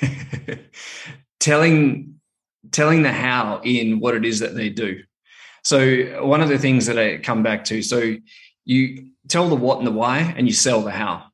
telling 1.40 2.20
telling 2.70 3.02
the 3.02 3.12
how 3.12 3.60
in 3.64 4.00
what 4.00 4.14
it 4.14 4.24
is 4.24 4.40
that 4.40 4.54
they 4.54 4.68
do. 4.68 5.02
So 5.62 6.24
one 6.24 6.40
of 6.40 6.48
the 6.48 6.58
things 6.58 6.86
that 6.86 6.98
I 6.98 7.18
come 7.18 7.42
back 7.42 7.64
to, 7.64 7.82
so 7.82 8.14
you 8.64 9.10
tell 9.28 9.48
the 9.48 9.56
what 9.56 9.78
and 9.78 9.86
the 9.86 9.92
why, 9.92 10.34
and 10.36 10.46
you 10.46 10.52
sell 10.52 10.82
the 10.82 10.90
how. 10.90 11.24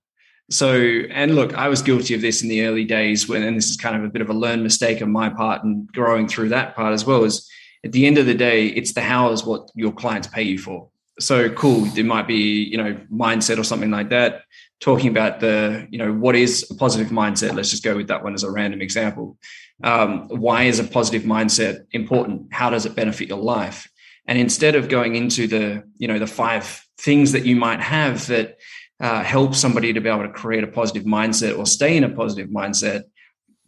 So, 0.50 0.72
and 0.76 1.34
look, 1.34 1.54
I 1.54 1.68
was 1.68 1.82
guilty 1.82 2.14
of 2.14 2.20
this 2.20 2.42
in 2.42 2.48
the 2.48 2.62
early 2.62 2.84
days 2.84 3.28
when, 3.28 3.42
and 3.42 3.56
this 3.56 3.68
is 3.70 3.76
kind 3.76 3.96
of 3.96 4.04
a 4.04 4.08
bit 4.08 4.22
of 4.22 4.30
a 4.30 4.34
learned 4.34 4.62
mistake 4.62 5.02
on 5.02 5.10
my 5.10 5.28
part 5.28 5.64
and 5.64 5.90
growing 5.92 6.28
through 6.28 6.50
that 6.50 6.76
part 6.76 6.92
as 6.92 7.04
well, 7.04 7.24
is 7.24 7.48
at 7.84 7.92
the 7.92 8.06
end 8.06 8.18
of 8.18 8.26
the 8.26 8.34
day, 8.34 8.66
it's 8.66 8.92
the 8.92 9.00
how 9.00 9.32
is 9.32 9.44
what 9.44 9.70
your 9.74 9.92
clients 9.92 10.28
pay 10.28 10.42
you 10.42 10.58
for. 10.58 10.88
So 11.18 11.50
cool. 11.50 11.80
There 11.86 12.04
might 12.04 12.28
be, 12.28 12.64
you 12.64 12.76
know, 12.76 12.94
mindset 13.12 13.58
or 13.58 13.64
something 13.64 13.90
like 13.90 14.10
that. 14.10 14.42
Talking 14.80 15.08
about 15.08 15.40
the, 15.40 15.86
you 15.90 15.98
know, 15.98 16.12
what 16.12 16.36
is 16.36 16.70
a 16.70 16.74
positive 16.74 17.08
mindset? 17.08 17.54
Let's 17.54 17.70
just 17.70 17.82
go 17.82 17.96
with 17.96 18.08
that 18.08 18.22
one 18.22 18.34
as 18.34 18.44
a 18.44 18.50
random 18.50 18.82
example. 18.82 19.38
Um, 19.82 20.28
why 20.28 20.64
is 20.64 20.78
a 20.78 20.84
positive 20.84 21.22
mindset 21.22 21.86
important? 21.92 22.52
How 22.52 22.70
does 22.70 22.86
it 22.86 22.94
benefit 22.94 23.28
your 23.28 23.38
life? 23.38 23.88
And 24.26 24.38
instead 24.38 24.74
of 24.74 24.88
going 24.88 25.16
into 25.16 25.46
the, 25.46 25.84
you 25.96 26.08
know, 26.08 26.18
the 26.18 26.26
five 26.26 26.84
things 26.98 27.32
that 27.32 27.46
you 27.46 27.56
might 27.56 27.80
have 27.80 28.26
that 28.26 28.58
uh, 29.00 29.22
help 29.22 29.54
somebody 29.54 29.92
to 29.92 30.00
be 30.00 30.08
able 30.08 30.22
to 30.22 30.32
create 30.32 30.64
a 30.64 30.68
positive 30.68 31.04
mindset 31.04 31.58
or 31.58 31.66
stay 31.66 31.96
in 31.96 32.04
a 32.04 32.08
positive 32.08 32.48
mindset, 32.48 33.04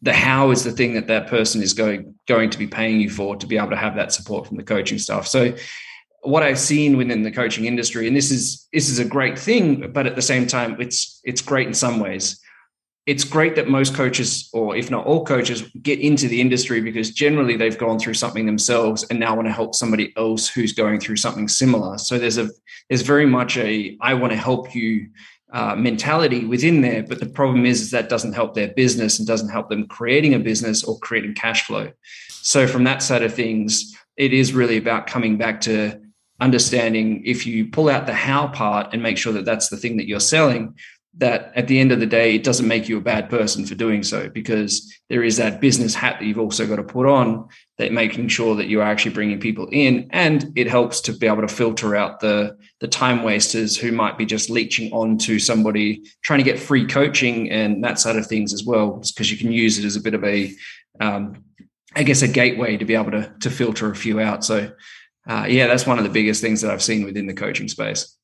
the 0.02 0.12
how 0.12 0.50
is 0.50 0.64
the 0.64 0.72
thing 0.72 0.94
that 0.94 1.08
that 1.08 1.26
person 1.26 1.62
is 1.62 1.72
going 1.72 2.14
going 2.26 2.50
to 2.50 2.58
be 2.58 2.66
paying 2.66 3.00
you 3.00 3.10
for 3.10 3.36
to 3.36 3.46
be 3.46 3.56
able 3.56 3.70
to 3.70 3.76
have 3.76 3.96
that 3.96 4.12
support 4.12 4.46
from 4.46 4.56
the 4.56 4.62
coaching 4.62 4.98
staff. 4.98 5.26
So 5.26 5.54
what 6.22 6.42
I've 6.42 6.58
seen 6.58 6.96
within 6.96 7.22
the 7.22 7.30
coaching 7.30 7.64
industry, 7.64 8.06
and 8.06 8.16
this 8.16 8.30
is 8.30 8.68
this 8.72 8.88
is 8.88 8.98
a 8.98 9.04
great 9.04 9.38
thing, 9.38 9.92
but 9.92 10.06
at 10.06 10.16
the 10.16 10.22
same 10.22 10.46
time, 10.46 10.80
it's 10.80 11.20
it's 11.24 11.40
great 11.40 11.66
in 11.66 11.74
some 11.74 12.00
ways. 12.00 12.40
It's 13.06 13.24
great 13.24 13.56
that 13.56 13.68
most 13.68 13.94
coaches, 13.94 14.50
or 14.52 14.76
if 14.76 14.90
not 14.90 15.06
all 15.06 15.24
coaches, 15.24 15.62
get 15.80 15.98
into 15.98 16.28
the 16.28 16.42
industry 16.42 16.82
because 16.82 17.10
generally 17.10 17.56
they've 17.56 17.78
gone 17.78 17.98
through 17.98 18.14
something 18.14 18.44
themselves 18.44 19.02
and 19.08 19.18
now 19.18 19.34
want 19.34 19.48
to 19.48 19.52
help 19.52 19.74
somebody 19.74 20.12
else 20.18 20.46
who's 20.46 20.74
going 20.74 21.00
through 21.00 21.16
something 21.16 21.48
similar. 21.48 21.96
So 21.96 22.18
there's 22.18 22.36
a 22.36 22.50
there's 22.88 23.02
very 23.02 23.26
much 23.26 23.56
a 23.56 23.96
I 24.00 24.14
want 24.14 24.32
to 24.32 24.38
help 24.38 24.74
you 24.74 25.08
uh, 25.50 25.74
mentality 25.74 26.44
within 26.44 26.82
there. 26.82 27.02
But 27.02 27.20
the 27.20 27.26
problem 27.26 27.64
is, 27.64 27.80
is 27.80 27.90
that 27.92 28.10
doesn't 28.10 28.34
help 28.34 28.54
their 28.54 28.68
business 28.68 29.18
and 29.18 29.26
doesn't 29.26 29.48
help 29.48 29.70
them 29.70 29.86
creating 29.86 30.34
a 30.34 30.38
business 30.38 30.84
or 30.84 30.98
creating 30.98 31.34
cash 31.34 31.64
flow. 31.66 31.90
So 32.28 32.66
from 32.66 32.84
that 32.84 33.02
side 33.02 33.22
of 33.22 33.32
things, 33.32 33.96
it 34.18 34.34
is 34.34 34.52
really 34.52 34.76
about 34.76 35.06
coming 35.06 35.38
back 35.38 35.62
to 35.62 35.98
understanding 36.40 37.22
if 37.24 37.46
you 37.46 37.68
pull 37.68 37.88
out 37.88 38.06
the 38.06 38.14
how 38.14 38.48
part 38.48 38.92
and 38.92 39.02
make 39.02 39.18
sure 39.18 39.32
that 39.32 39.44
that's 39.44 39.68
the 39.68 39.76
thing 39.76 39.96
that 39.96 40.06
you're 40.06 40.20
selling 40.20 40.74
that 41.16 41.50
at 41.56 41.66
the 41.66 41.80
end 41.80 41.90
of 41.90 41.98
the 41.98 42.06
day 42.06 42.36
it 42.36 42.44
doesn't 42.44 42.68
make 42.68 42.88
you 42.88 42.96
a 42.96 43.00
bad 43.00 43.28
person 43.28 43.66
for 43.66 43.74
doing 43.74 44.04
so 44.04 44.28
because 44.28 44.94
there 45.08 45.24
is 45.24 45.36
that 45.36 45.60
business 45.60 45.94
hat 45.94 46.16
that 46.18 46.26
you've 46.26 46.38
also 46.38 46.66
got 46.66 46.76
to 46.76 46.82
put 46.84 47.06
on 47.06 47.48
that 47.78 47.92
making 47.92 48.28
sure 48.28 48.54
that 48.54 48.68
you 48.68 48.80
are 48.80 48.86
actually 48.86 49.12
bringing 49.12 49.40
people 49.40 49.68
in 49.72 50.08
and 50.10 50.52
it 50.54 50.68
helps 50.68 51.00
to 51.00 51.12
be 51.12 51.26
able 51.26 51.40
to 51.40 51.48
filter 51.48 51.96
out 51.96 52.20
the 52.20 52.56
the 52.80 52.86
time 52.86 53.24
wasters 53.24 53.76
who 53.76 53.90
might 53.90 54.16
be 54.16 54.24
just 54.24 54.48
leeching 54.48 54.92
on 54.92 55.18
to 55.18 55.40
somebody 55.40 56.02
trying 56.22 56.38
to 56.38 56.44
get 56.44 56.58
free 56.58 56.86
coaching 56.86 57.50
and 57.50 57.82
that 57.82 57.98
side 57.98 58.16
of 58.16 58.26
things 58.26 58.52
as 58.52 58.64
well 58.64 59.02
because 59.08 59.30
you 59.30 59.36
can 59.36 59.50
use 59.50 59.78
it 59.78 59.84
as 59.84 59.96
a 59.96 60.00
bit 60.00 60.14
of 60.14 60.22
a 60.24 60.52
um, 61.00 61.42
I 61.96 62.02
guess 62.02 62.22
a 62.22 62.28
gateway 62.28 62.76
to 62.76 62.84
be 62.84 62.94
able 62.94 63.10
to 63.12 63.32
to 63.40 63.50
filter 63.50 63.90
a 63.90 63.96
few 63.96 64.20
out. 64.20 64.44
So 64.44 64.70
uh, 65.28 65.44
yeah, 65.46 65.66
that's 65.66 65.86
one 65.86 65.98
of 65.98 66.04
the 66.04 66.10
biggest 66.10 66.40
things 66.40 66.62
that 66.62 66.70
I've 66.70 66.82
seen 66.82 67.04
within 67.04 67.26
the 67.26 67.34
coaching 67.34 67.68
space. 67.68 68.16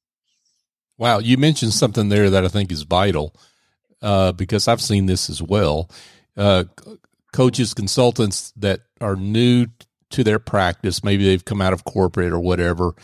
Wow, 0.97 1.19
you 1.19 1.37
mentioned 1.37 1.75
something 1.75 2.09
there 2.09 2.31
that 2.31 2.45
I 2.45 2.49
think 2.49 2.73
is 2.73 2.83
vital 2.83 3.37
uh, 4.01 4.33
because 4.33 4.67
I've 4.69 4.81
seen 4.81 5.07
this 5.07 5.29
as 5.29 5.43
well. 5.43 5.91
Uh, 6.37 6.65
coaches, 7.33 7.75
consultants 7.75 8.53
that 8.57 8.81
are 9.01 9.17
new 9.17 9.67
to 10.11 10.25
their 10.25 10.39
practice, 10.39 11.05
maybe 11.05 11.25
they've 11.25 11.45
come 11.45 11.61
out 11.61 11.73
of 11.73 11.85
corporate 11.85 12.33
or 12.33 12.41
whatever, 12.41 12.95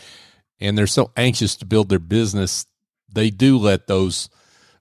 and 0.61 0.78
they're 0.78 0.87
so 0.87 1.11
anxious 1.16 1.57
to 1.57 1.66
build 1.66 1.88
their 1.90 1.99
business, 1.99 2.66
they 3.12 3.28
do 3.28 3.59
let 3.59 3.87
those 3.87 4.30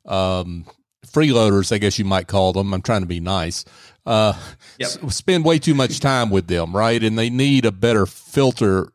um, 0.05 0.65
freeloaders, 1.05 1.73
I 1.73 1.77
guess 1.77 1.99
you 1.99 2.05
might 2.05 2.27
call 2.27 2.53
them. 2.53 2.73
I'm 2.73 2.81
trying 2.81 3.01
to 3.01 3.07
be 3.07 3.19
nice. 3.19 3.65
Uh, 4.05 4.33
yep. 4.77 4.89
spend 5.09 5.43
way 5.43 5.59
too 5.59 5.75
much 5.75 5.99
time 5.99 6.29
with 6.29 6.47
them, 6.47 6.75
right? 6.75 7.03
And 7.03 7.17
they 7.17 7.29
need 7.29 7.65
a 7.65 7.71
better 7.71 8.05
filter 8.05 8.93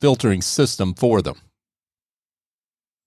filtering 0.00 0.42
system 0.42 0.94
for 0.94 1.22
them. 1.22 1.36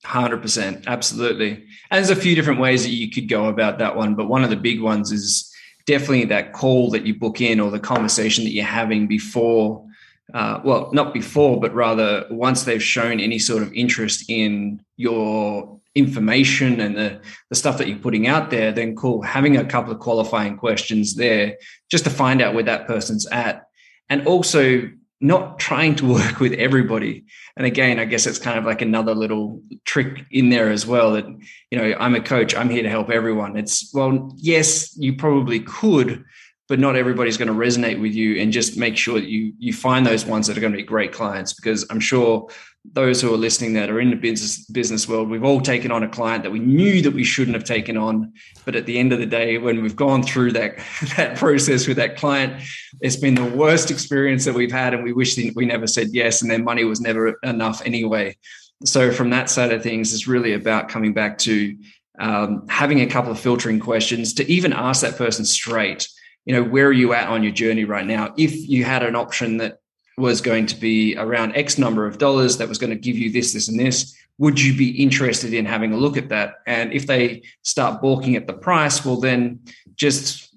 100%. 0.05 0.88
Absolutely. 0.88 1.51
And 1.51 1.65
there's 1.91 2.10
a 2.10 2.15
few 2.15 2.36
different 2.36 2.60
ways 2.60 2.84
that 2.84 2.91
you 2.91 3.12
could 3.12 3.27
go 3.27 3.46
about 3.46 3.79
that 3.79 3.96
one. 3.96 4.15
But 4.15 4.27
one 4.27 4.43
of 4.43 4.50
the 4.50 4.55
big 4.55 4.81
ones 4.81 5.12
is 5.12 5.53
definitely 5.86 6.25
that 6.25 6.53
call 6.53 6.89
that 6.91 7.05
you 7.05 7.15
book 7.15 7.41
in 7.41 7.60
or 7.60 7.72
the 7.72 7.79
conversation 7.79 8.43
that 8.46 8.51
you're 8.51 8.63
having 8.65 9.08
before. 9.08 9.86
Uh, 10.34 10.62
well, 10.63 10.89
not 10.93 11.13
before, 11.13 11.60
but 11.60 11.74
rather 11.74 12.25
once 12.29 12.63
they've 12.63 12.84
shown 12.84 13.19
any 13.19 13.39
sort 13.39 13.63
of 13.63 13.74
interest 13.74 14.29
in 14.29 14.81
your 14.96 15.79
information 15.96 16.79
and 16.79 16.96
the, 16.96 17.19
the 17.50 17.55
stuff 17.55 17.77
that 17.79 17.88
you're 17.88 17.98
putting 17.98 18.27
out 18.27 18.51
there, 18.51 18.72
then 18.72 18.96
cool. 18.96 19.22
Having 19.24 19.58
a 19.58 19.65
couple 19.65 19.91
of 19.91 20.00
qualifying 20.00 20.55
questions 20.55 21.15
there 21.15 21.58
just 21.89 22.03
to 22.03 22.10
find 22.10 22.41
out 22.41 22.53
where 22.53 22.63
that 22.63 22.88
person's 22.88 23.27
at. 23.27 23.67
And 24.08 24.25
also 24.27 24.89
not 25.22 25.60
trying 25.60 25.96
to 25.96 26.06
work 26.06 26.40
with 26.40 26.54
everybody. 26.54 27.26
And 27.58 27.66
again, 27.66 28.00
I 28.00 28.06
guess 28.06 28.26
it's 28.26 28.40
kind 28.40 28.58
of 28.58 28.66
like 28.66 28.82
another 28.82 29.14
little 29.14 29.62
trick 29.84 30.26
in 30.32 30.50
there 30.50 30.70
as 30.70 30.88
well 30.88 31.14
that, 31.14 31.26
you 31.72 31.78
know, 31.78 31.96
I'm 32.00 32.16
a 32.16 32.22
coach, 32.22 32.56
I'm 32.56 32.70
here 32.70 32.84
to 32.84 32.90
help 32.90 33.10
everyone. 33.10 33.58
It's, 33.58 33.94
well, 33.94 34.34
yes, 34.38 34.96
you 34.98 35.16
probably 35.16 35.60
could, 35.60 36.24
but 36.70 36.80
not 36.80 36.96
everybody's 36.96 37.36
going 37.36 37.48
to 37.48 37.54
resonate 37.54 38.00
with 38.00 38.14
you 38.14 38.40
and 38.40 38.54
just 38.54 38.78
make 38.78 38.96
sure 38.96 39.20
that 39.20 39.28
you 39.28 39.52
you 39.58 39.74
find 39.74 40.06
those 40.06 40.26
ones 40.26 40.48
that 40.48 40.56
are 40.56 40.62
going 40.62 40.72
to 40.72 40.78
be 40.78 40.84
great 40.84 41.12
clients 41.12 41.54
because 41.54 41.86
I'm 41.90 42.00
sure 42.00 42.48
those 42.94 43.22
who 43.22 43.34
are 43.34 43.38
listening 43.38 43.74
that 43.74 43.90
are 43.90 44.00
in 44.00 44.10
the 44.10 44.16
business 44.16 44.66
business 44.66 45.08
world, 45.08 45.30
we've 45.30 45.44
all 45.44 45.60
taken 45.60 45.92
on 45.92 46.04
a 46.04 46.08
client 46.08 46.44
that 46.44 46.52
we 46.52 46.60
knew 46.60 47.02
that 47.02 47.12
we 47.12 47.24
shouldn't 47.24 47.56
have 47.56 47.66
taken 47.66 47.98
on. 47.98 48.32
But 48.66 48.76
at 48.76 48.86
the 48.86 48.98
end 48.98 49.12
of 49.12 49.20
the 49.20 49.26
day, 49.26 49.58
when 49.58 49.82
we've 49.82 49.96
gone 49.96 50.24
through 50.24 50.54
that 50.54 50.78
that 51.18 51.38
process 51.38 51.88
with 51.88 51.98
that 51.98 52.16
client, 52.16 52.64
it's 53.02 53.18
been 53.18 53.36
the 53.36 53.44
worst 53.44 53.92
experience 53.92 54.46
that 54.46 54.54
we've 54.54 54.72
had, 54.72 54.94
and 54.94 55.04
we 55.04 55.12
wish 55.12 55.38
we 55.56 55.66
never 55.66 55.88
said 55.88 56.10
yes, 56.12 56.42
and 56.42 56.50
their 56.50 56.64
money 56.64 56.84
was 56.84 57.02
never 57.02 57.38
enough 57.44 57.82
anyway. 57.86 58.38
So 58.86 59.12
from 59.12 59.32
that 59.32 59.50
side 59.50 59.74
of 59.74 59.84
things, 59.84 60.14
it's 60.14 60.28
really 60.28 60.54
about 60.54 60.88
coming 60.88 61.14
back 61.14 61.38
to 61.40 61.76
um, 62.20 62.66
having 62.70 63.02
a 63.02 63.08
couple 63.08 63.32
of 63.32 63.40
filtering 63.40 63.80
questions 63.80 64.34
to 64.36 64.50
even 64.50 64.72
ask 64.72 65.02
that 65.02 65.18
person 65.18 65.44
straight. 65.44 66.08
You 66.46 66.55
know, 66.55 66.63
where 66.63 66.88
are 66.88 66.93
you 66.93 67.13
at 67.13 67.27
on 67.27 67.43
your 67.43 67.51
journey 67.51 67.86
right 67.86 68.05
now? 68.05 68.34
If 68.38 68.67
you 68.67 68.84
had 68.84 69.03
an 69.03 69.15
option 69.15 69.58
that 69.58 69.79
was 70.19 70.41
going 70.41 70.65
to 70.67 70.75
be 70.75 71.15
around 71.17 71.55
X 71.55 71.77
number 71.77 72.05
of 72.05 72.17
dollars 72.17 72.58
that 72.58 72.67
was 72.67 72.77
going 72.77 72.91
to 72.91 72.96
give 72.96 73.17
you 73.17 73.31
this, 73.31 73.53
this, 73.53 73.67
and 73.67 73.79
this. 73.79 74.15
Would 74.38 74.62
you 74.62 74.77
be 74.77 75.01
interested 75.01 75.53
in 75.53 75.65
having 75.65 75.93
a 75.93 75.98
look 75.98 76.15
at 76.15 76.29
that? 76.29 76.55
And 76.67 76.93
if 76.93 77.08
they 77.08 77.43
start 77.63 78.01
balking 78.01 78.36
at 78.36 78.48
the 78.48 78.53
price, 78.53 79.03
well, 79.03 79.19
then 79.19 79.62
just 79.96 80.55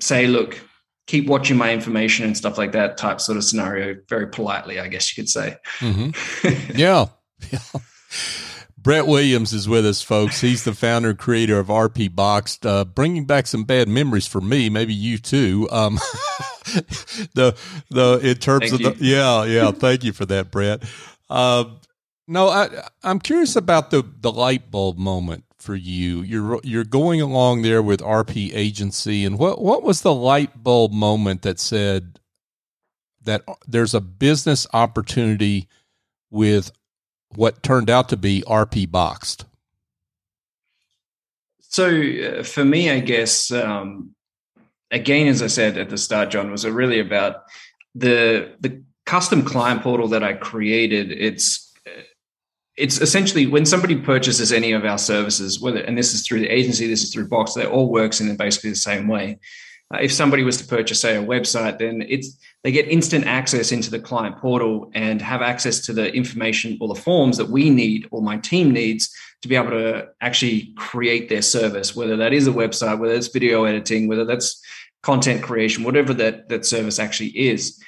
say, 0.00 0.26
look, 0.26 0.58
keep 1.06 1.26
watching 1.26 1.56
my 1.56 1.72
information 1.72 2.24
and 2.24 2.36
stuff 2.36 2.56
like 2.56 2.72
that 2.72 2.96
type 2.96 3.20
sort 3.20 3.36
of 3.36 3.44
scenario, 3.44 3.96
very 4.08 4.28
politely, 4.28 4.78
I 4.78 4.88
guess 4.88 5.14
you 5.14 5.22
could 5.22 5.28
say. 5.28 5.56
Mm-hmm. 5.80 6.76
yeah. 6.78 7.06
yeah. 7.50 7.58
Brett 8.82 9.06
Williams 9.06 9.52
is 9.52 9.68
with 9.68 9.86
us, 9.86 10.02
folks. 10.02 10.40
He's 10.40 10.64
the 10.64 10.74
founder 10.74 11.10
and 11.10 11.18
creator 11.18 11.58
of 11.58 11.68
RP 11.68 12.12
Boxed, 12.12 12.66
uh, 12.66 12.84
bringing 12.84 13.26
back 13.26 13.46
some 13.46 13.62
bad 13.62 13.88
memories 13.88 14.26
for 14.26 14.40
me, 14.40 14.68
maybe 14.68 14.92
you 14.92 15.18
too. 15.18 15.68
Um, 15.70 16.00
the 17.34 17.56
the 17.90 18.20
in 18.22 18.36
terms 18.36 18.70
thank 18.70 18.84
of 18.84 18.98
the 18.98 19.04
you. 19.04 19.14
yeah 19.14 19.44
yeah, 19.44 19.70
thank 19.72 20.02
you 20.02 20.12
for 20.12 20.26
that, 20.26 20.50
Brett. 20.50 20.82
Uh, 21.30 21.64
no, 22.26 22.48
I 22.48 22.68
I'm 23.04 23.20
curious 23.20 23.54
about 23.54 23.90
the 23.90 24.02
the 24.20 24.32
light 24.32 24.70
bulb 24.70 24.98
moment 24.98 25.44
for 25.58 25.76
you. 25.76 26.22
You're 26.22 26.60
you're 26.64 26.84
going 26.84 27.20
along 27.20 27.62
there 27.62 27.82
with 27.82 28.00
RP 28.00 28.50
Agency, 28.52 29.24
and 29.24 29.38
what 29.38 29.62
what 29.62 29.84
was 29.84 30.02
the 30.02 30.14
light 30.14 30.64
bulb 30.64 30.92
moment 30.92 31.42
that 31.42 31.60
said 31.60 32.18
that 33.22 33.42
there's 33.68 33.94
a 33.94 34.00
business 34.00 34.66
opportunity 34.72 35.68
with 36.30 36.72
what 37.36 37.62
turned 37.62 37.90
out 37.90 38.08
to 38.10 38.16
be 38.16 38.42
RP 38.46 38.90
Boxed? 38.90 39.44
So 41.60 41.88
uh, 41.88 42.42
for 42.42 42.64
me, 42.64 42.90
I 42.90 43.00
guess 43.00 43.50
um, 43.50 44.14
again, 44.90 45.26
as 45.28 45.42
I 45.42 45.46
said 45.46 45.78
at 45.78 45.88
the 45.88 45.98
start, 45.98 46.30
John, 46.30 46.50
was 46.50 46.66
really 46.66 47.00
about 47.00 47.44
the 47.94 48.54
the 48.60 48.82
custom 49.06 49.42
client 49.42 49.82
portal 49.82 50.08
that 50.08 50.22
I 50.22 50.34
created. 50.34 51.12
It's 51.12 51.72
it's 52.76 53.00
essentially 53.00 53.46
when 53.46 53.66
somebody 53.66 53.96
purchases 53.96 54.52
any 54.52 54.72
of 54.72 54.84
our 54.84 54.98
services, 54.98 55.60
whether 55.60 55.80
and 55.80 55.96
this 55.96 56.14
is 56.14 56.26
through 56.26 56.40
the 56.40 56.48
agency, 56.48 56.86
this 56.86 57.02
is 57.02 57.12
through 57.12 57.28
Box, 57.28 57.54
they 57.54 57.66
all 57.66 57.90
works 57.90 58.20
in 58.20 58.34
basically 58.36 58.70
the 58.70 58.76
same 58.76 59.08
way. 59.08 59.38
Uh, 59.92 59.98
if 59.98 60.12
somebody 60.12 60.42
was 60.42 60.56
to 60.56 60.64
purchase, 60.64 61.00
say, 61.00 61.16
a 61.16 61.22
website, 61.22 61.78
then 61.78 62.04
it's 62.08 62.38
they 62.62 62.72
get 62.72 62.88
instant 62.88 63.26
access 63.26 63.72
into 63.72 63.90
the 63.90 63.98
client 63.98 64.38
portal 64.38 64.90
and 64.94 65.20
have 65.20 65.42
access 65.42 65.80
to 65.80 65.92
the 65.92 66.12
information 66.14 66.78
or 66.80 66.88
the 66.88 67.00
forms 67.00 67.36
that 67.36 67.48
we 67.48 67.70
need 67.70 68.06
or 68.10 68.22
my 68.22 68.36
team 68.38 68.70
needs 68.70 69.12
to 69.42 69.48
be 69.48 69.56
able 69.56 69.70
to 69.70 70.08
actually 70.20 70.72
create 70.76 71.28
their 71.28 71.42
service, 71.42 71.96
whether 71.96 72.16
that 72.16 72.32
is 72.32 72.46
a 72.46 72.52
website, 72.52 72.98
whether 72.98 73.14
it's 73.14 73.28
video 73.28 73.64
editing, 73.64 74.08
whether 74.08 74.24
that's 74.24 74.62
content 75.02 75.42
creation, 75.42 75.82
whatever 75.82 76.14
that 76.14 76.48
that 76.48 76.64
service 76.64 76.98
actually 76.98 77.30
is. 77.30 77.82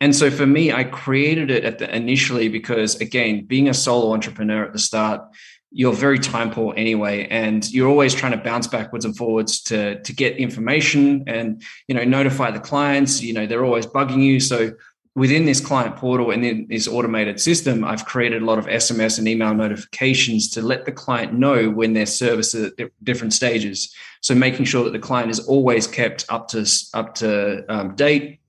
And 0.00 0.14
so 0.14 0.30
for 0.30 0.46
me, 0.46 0.72
I 0.72 0.84
created 0.84 1.50
it 1.50 1.64
at 1.64 1.78
the 1.78 1.94
initially 1.94 2.48
because 2.48 3.00
again, 3.00 3.46
being 3.46 3.68
a 3.68 3.74
solo 3.74 4.12
entrepreneur 4.12 4.64
at 4.64 4.72
the 4.72 4.78
start, 4.78 5.22
you're 5.70 5.92
very 5.92 6.18
time 6.18 6.50
poor 6.50 6.74
anyway 6.76 7.26
and 7.28 7.70
you're 7.70 7.88
always 7.88 8.14
trying 8.14 8.32
to 8.32 8.38
bounce 8.38 8.66
backwards 8.66 9.04
and 9.04 9.16
forwards 9.16 9.60
to 9.62 10.00
to 10.02 10.14
get 10.14 10.36
information 10.36 11.24
and 11.26 11.62
you 11.88 11.94
know 11.94 12.04
notify 12.04 12.50
the 12.50 12.60
clients 12.60 13.22
you 13.22 13.32
know 13.32 13.46
they're 13.46 13.64
always 13.64 13.86
bugging 13.86 14.22
you. 14.22 14.40
So 14.40 14.72
within 15.14 15.44
this 15.44 15.60
client 15.60 15.96
portal 15.96 16.30
and 16.30 16.44
in 16.44 16.66
this 16.68 16.86
automated 16.86 17.40
system 17.40 17.82
i've 17.82 18.04
created 18.04 18.40
a 18.40 18.44
lot 18.44 18.58
of 18.58 18.66
sms 18.66 19.18
and 19.18 19.26
email 19.26 19.52
notifications 19.52 20.48
to 20.48 20.62
let 20.62 20.84
the 20.84 20.92
client 20.92 21.32
know 21.32 21.68
when 21.68 21.92
their 21.92 22.06
service 22.06 22.54
is 22.54 22.72
at 22.78 22.90
different 23.02 23.32
stages. 23.32 23.92
So 24.20 24.34
making 24.34 24.66
sure 24.66 24.84
that 24.84 24.92
the 24.92 24.98
client 24.98 25.30
is 25.30 25.40
always 25.40 25.86
kept 25.86 26.24
up 26.28 26.48
to 26.48 26.66
up 26.94 27.14
to 27.16 27.64
um, 27.68 27.94
date 27.94 28.40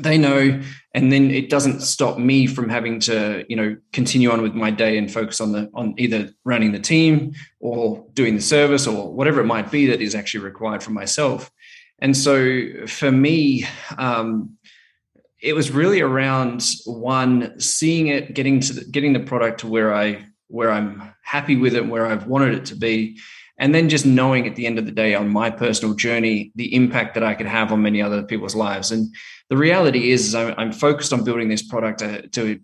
they 0.00 0.16
know 0.18 0.60
and 0.94 1.12
then 1.12 1.30
it 1.30 1.50
doesn't 1.50 1.80
stop 1.80 2.18
me 2.18 2.46
from 2.46 2.68
having 2.68 2.98
to 3.00 3.44
you 3.48 3.56
know 3.56 3.76
continue 3.92 4.30
on 4.30 4.42
with 4.42 4.54
my 4.54 4.70
day 4.70 4.96
and 4.96 5.12
focus 5.12 5.40
on 5.40 5.52
the 5.52 5.70
on 5.74 5.94
either 5.98 6.30
running 6.44 6.72
the 6.72 6.78
team 6.78 7.32
or 7.60 8.04
doing 8.14 8.34
the 8.34 8.42
service 8.42 8.86
or 8.86 9.12
whatever 9.12 9.40
it 9.40 9.46
might 9.46 9.70
be 9.70 9.86
that 9.86 10.00
is 10.00 10.14
actually 10.14 10.44
required 10.44 10.82
from 10.82 10.94
myself. 10.94 11.50
And 11.98 12.16
so 12.16 12.86
for 12.86 13.12
me 13.12 13.66
um, 13.98 14.56
it 15.42 15.54
was 15.54 15.72
really 15.72 16.00
around 16.00 16.64
one 16.86 17.58
seeing 17.58 18.06
it, 18.06 18.32
getting 18.32 18.60
to 18.60 18.72
the, 18.72 18.84
getting 18.84 19.12
the 19.12 19.20
product 19.20 19.60
to 19.60 19.66
where 19.66 19.92
I 19.92 20.26
where 20.46 20.70
I'm 20.70 21.14
happy 21.22 21.56
with 21.56 21.74
it, 21.74 21.86
where 21.86 22.06
I've 22.06 22.26
wanted 22.26 22.54
it 22.54 22.66
to 22.66 22.76
be, 22.76 23.18
and 23.62 23.72
then 23.72 23.88
just 23.88 24.04
knowing 24.04 24.48
at 24.48 24.56
the 24.56 24.66
end 24.66 24.76
of 24.80 24.86
the 24.86 24.92
day 24.92 25.14
on 25.14 25.28
my 25.28 25.48
personal 25.48 25.94
journey 25.94 26.50
the 26.56 26.74
impact 26.74 27.14
that 27.14 27.22
I 27.22 27.34
could 27.34 27.46
have 27.46 27.70
on 27.70 27.80
many 27.80 28.02
other 28.02 28.24
people's 28.24 28.56
lives. 28.56 28.90
And 28.90 29.14
the 29.50 29.56
reality 29.56 30.10
is, 30.10 30.26
is 30.26 30.34
I'm, 30.34 30.52
I'm 30.58 30.72
focused 30.72 31.12
on 31.12 31.22
building 31.22 31.48
this 31.48 31.62
product 31.62 32.00
to, 32.00 32.26
to 32.26 32.60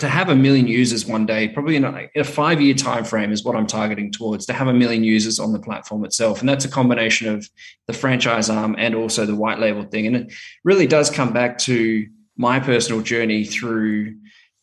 to 0.00 0.08
have 0.08 0.28
a 0.28 0.34
million 0.34 0.66
users 0.66 1.06
one 1.06 1.24
day, 1.24 1.46
probably 1.46 1.76
in 1.76 1.84
a, 1.84 2.08
a 2.16 2.24
five 2.24 2.60
year 2.60 2.74
time 2.74 3.04
frame, 3.04 3.30
is 3.30 3.44
what 3.44 3.54
I'm 3.54 3.66
targeting 3.66 4.10
towards. 4.10 4.44
To 4.46 4.52
have 4.52 4.66
a 4.66 4.74
million 4.74 5.04
users 5.04 5.38
on 5.38 5.52
the 5.52 5.60
platform 5.60 6.04
itself, 6.04 6.40
and 6.40 6.48
that's 6.48 6.64
a 6.64 6.68
combination 6.68 7.28
of 7.28 7.48
the 7.86 7.92
franchise 7.92 8.50
arm 8.50 8.74
and 8.76 8.94
also 8.94 9.24
the 9.24 9.36
white 9.36 9.60
label 9.60 9.84
thing. 9.84 10.06
And 10.08 10.16
it 10.16 10.32
really 10.64 10.88
does 10.88 11.10
come 11.10 11.32
back 11.32 11.58
to 11.58 12.06
my 12.36 12.58
personal 12.58 13.02
journey 13.02 13.44
through 13.44 14.16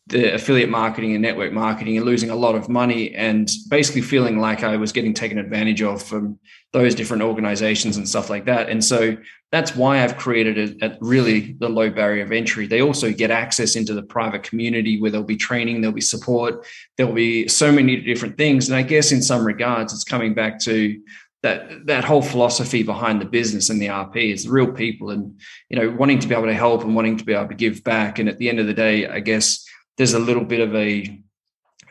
the 0.08 0.34
affiliate 0.34 0.68
marketing 0.68 1.12
and 1.12 1.22
network 1.22 1.52
marketing 1.52 1.96
and 1.96 2.04
losing 2.04 2.30
a 2.30 2.34
lot 2.34 2.54
of 2.54 2.68
money 2.68 3.14
and 3.14 3.50
basically 3.70 4.02
feeling 4.02 4.38
like 4.38 4.64
I 4.64 4.76
was 4.76 4.90
getting 4.90 5.14
taken 5.14 5.38
advantage 5.38 5.80
of 5.80 6.02
from 6.02 6.38
those 6.72 6.94
different 6.94 7.22
organizations 7.22 7.96
and 7.96 8.08
stuff 8.08 8.28
like 8.28 8.46
that. 8.46 8.68
And 8.68 8.84
so 8.84 9.16
that's 9.52 9.76
why 9.76 10.02
I've 10.02 10.16
created 10.16 10.82
a, 10.82 10.86
a 10.86 10.98
really 11.00 11.52
the 11.60 11.68
low 11.68 11.88
barrier 11.88 12.24
of 12.24 12.32
entry. 12.32 12.66
They 12.66 12.82
also 12.82 13.12
get 13.12 13.30
access 13.30 13.76
into 13.76 13.94
the 13.94 14.02
private 14.02 14.42
community 14.42 15.00
where 15.00 15.10
there'll 15.10 15.24
be 15.24 15.36
training, 15.36 15.80
there'll 15.80 15.94
be 15.94 16.00
support, 16.00 16.66
there'll 16.96 17.12
be 17.12 17.46
so 17.46 17.70
many 17.70 17.96
different 17.98 18.36
things. 18.36 18.68
And 18.68 18.76
I 18.76 18.82
guess 18.82 19.12
in 19.12 19.22
some 19.22 19.44
regards, 19.44 19.92
it's 19.92 20.04
coming 20.04 20.34
back 20.34 20.58
to 20.60 21.00
that 21.42 21.86
that 21.86 22.04
whole 22.04 22.22
philosophy 22.22 22.82
behind 22.82 23.20
the 23.20 23.26
business 23.26 23.68
and 23.68 23.82
the 23.82 23.88
RP 23.88 24.32
is 24.32 24.48
real 24.48 24.72
people 24.72 25.10
and 25.10 25.40
you 25.68 25.78
know 25.78 25.90
wanting 25.90 26.20
to 26.20 26.28
be 26.28 26.34
able 26.34 26.46
to 26.46 26.54
help 26.54 26.82
and 26.82 26.94
wanting 26.94 27.16
to 27.16 27.24
be 27.24 27.34
able 27.34 27.48
to 27.48 27.54
give 27.54 27.84
back. 27.84 28.18
And 28.18 28.28
at 28.28 28.38
the 28.38 28.48
end 28.48 28.60
of 28.60 28.66
the 28.66 28.74
day, 28.74 29.06
I 29.06 29.20
guess 29.20 29.61
there's 29.96 30.14
a 30.14 30.18
little 30.18 30.44
bit 30.44 30.60
of 30.60 30.74
a 30.74 31.18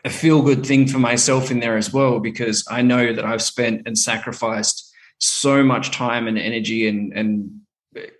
a 0.04 0.10
feel 0.10 0.42
good 0.42 0.66
thing 0.66 0.88
for 0.88 0.98
myself 0.98 1.50
in 1.50 1.60
there 1.60 1.76
as 1.76 1.92
well 1.92 2.18
because 2.18 2.64
I 2.68 2.82
know 2.82 3.12
that 3.12 3.24
I've 3.24 3.42
spent 3.42 3.86
and 3.86 3.96
sacrificed 3.96 4.92
so 5.18 5.62
much 5.62 5.92
time 5.92 6.26
and 6.26 6.38
energy 6.38 6.88
and 6.88 7.12
and 7.12 7.60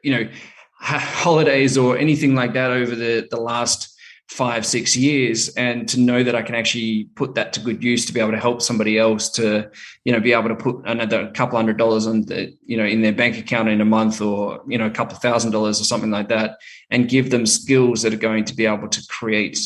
you 0.02 0.12
know 0.12 0.28
holidays 0.74 1.76
or 1.76 1.96
anything 1.98 2.34
like 2.34 2.52
that 2.54 2.70
over 2.70 2.94
the 2.94 3.26
the 3.30 3.40
last 3.40 3.91
five 4.32 4.64
six 4.64 4.96
years 4.96 5.50
and 5.56 5.86
to 5.86 6.00
know 6.00 6.22
that 6.22 6.34
i 6.34 6.40
can 6.40 6.54
actually 6.54 7.04
put 7.16 7.34
that 7.34 7.52
to 7.52 7.60
good 7.60 7.84
use 7.84 8.06
to 8.06 8.14
be 8.14 8.20
able 8.20 8.30
to 8.30 8.38
help 8.38 8.62
somebody 8.62 8.98
else 8.98 9.28
to 9.28 9.70
you 10.04 10.12
know 10.12 10.20
be 10.20 10.32
able 10.32 10.48
to 10.48 10.54
put 10.54 10.76
another 10.86 11.30
couple 11.32 11.56
hundred 11.56 11.76
dollars 11.76 12.06
on 12.06 12.22
the 12.22 12.56
you 12.64 12.76
know 12.78 12.86
in 12.86 13.02
their 13.02 13.12
bank 13.12 13.36
account 13.36 13.68
in 13.68 13.82
a 13.82 13.84
month 13.84 14.22
or 14.22 14.62
you 14.66 14.78
know 14.78 14.86
a 14.86 14.90
couple 14.90 15.14
thousand 15.18 15.50
dollars 15.50 15.78
or 15.80 15.84
something 15.84 16.10
like 16.10 16.28
that 16.28 16.56
and 16.90 17.10
give 17.10 17.30
them 17.30 17.44
skills 17.44 18.00
that 18.00 18.14
are 18.14 18.24
going 18.28 18.42
to 18.42 18.54
be 18.54 18.64
able 18.64 18.88
to 18.88 19.02
create 19.08 19.58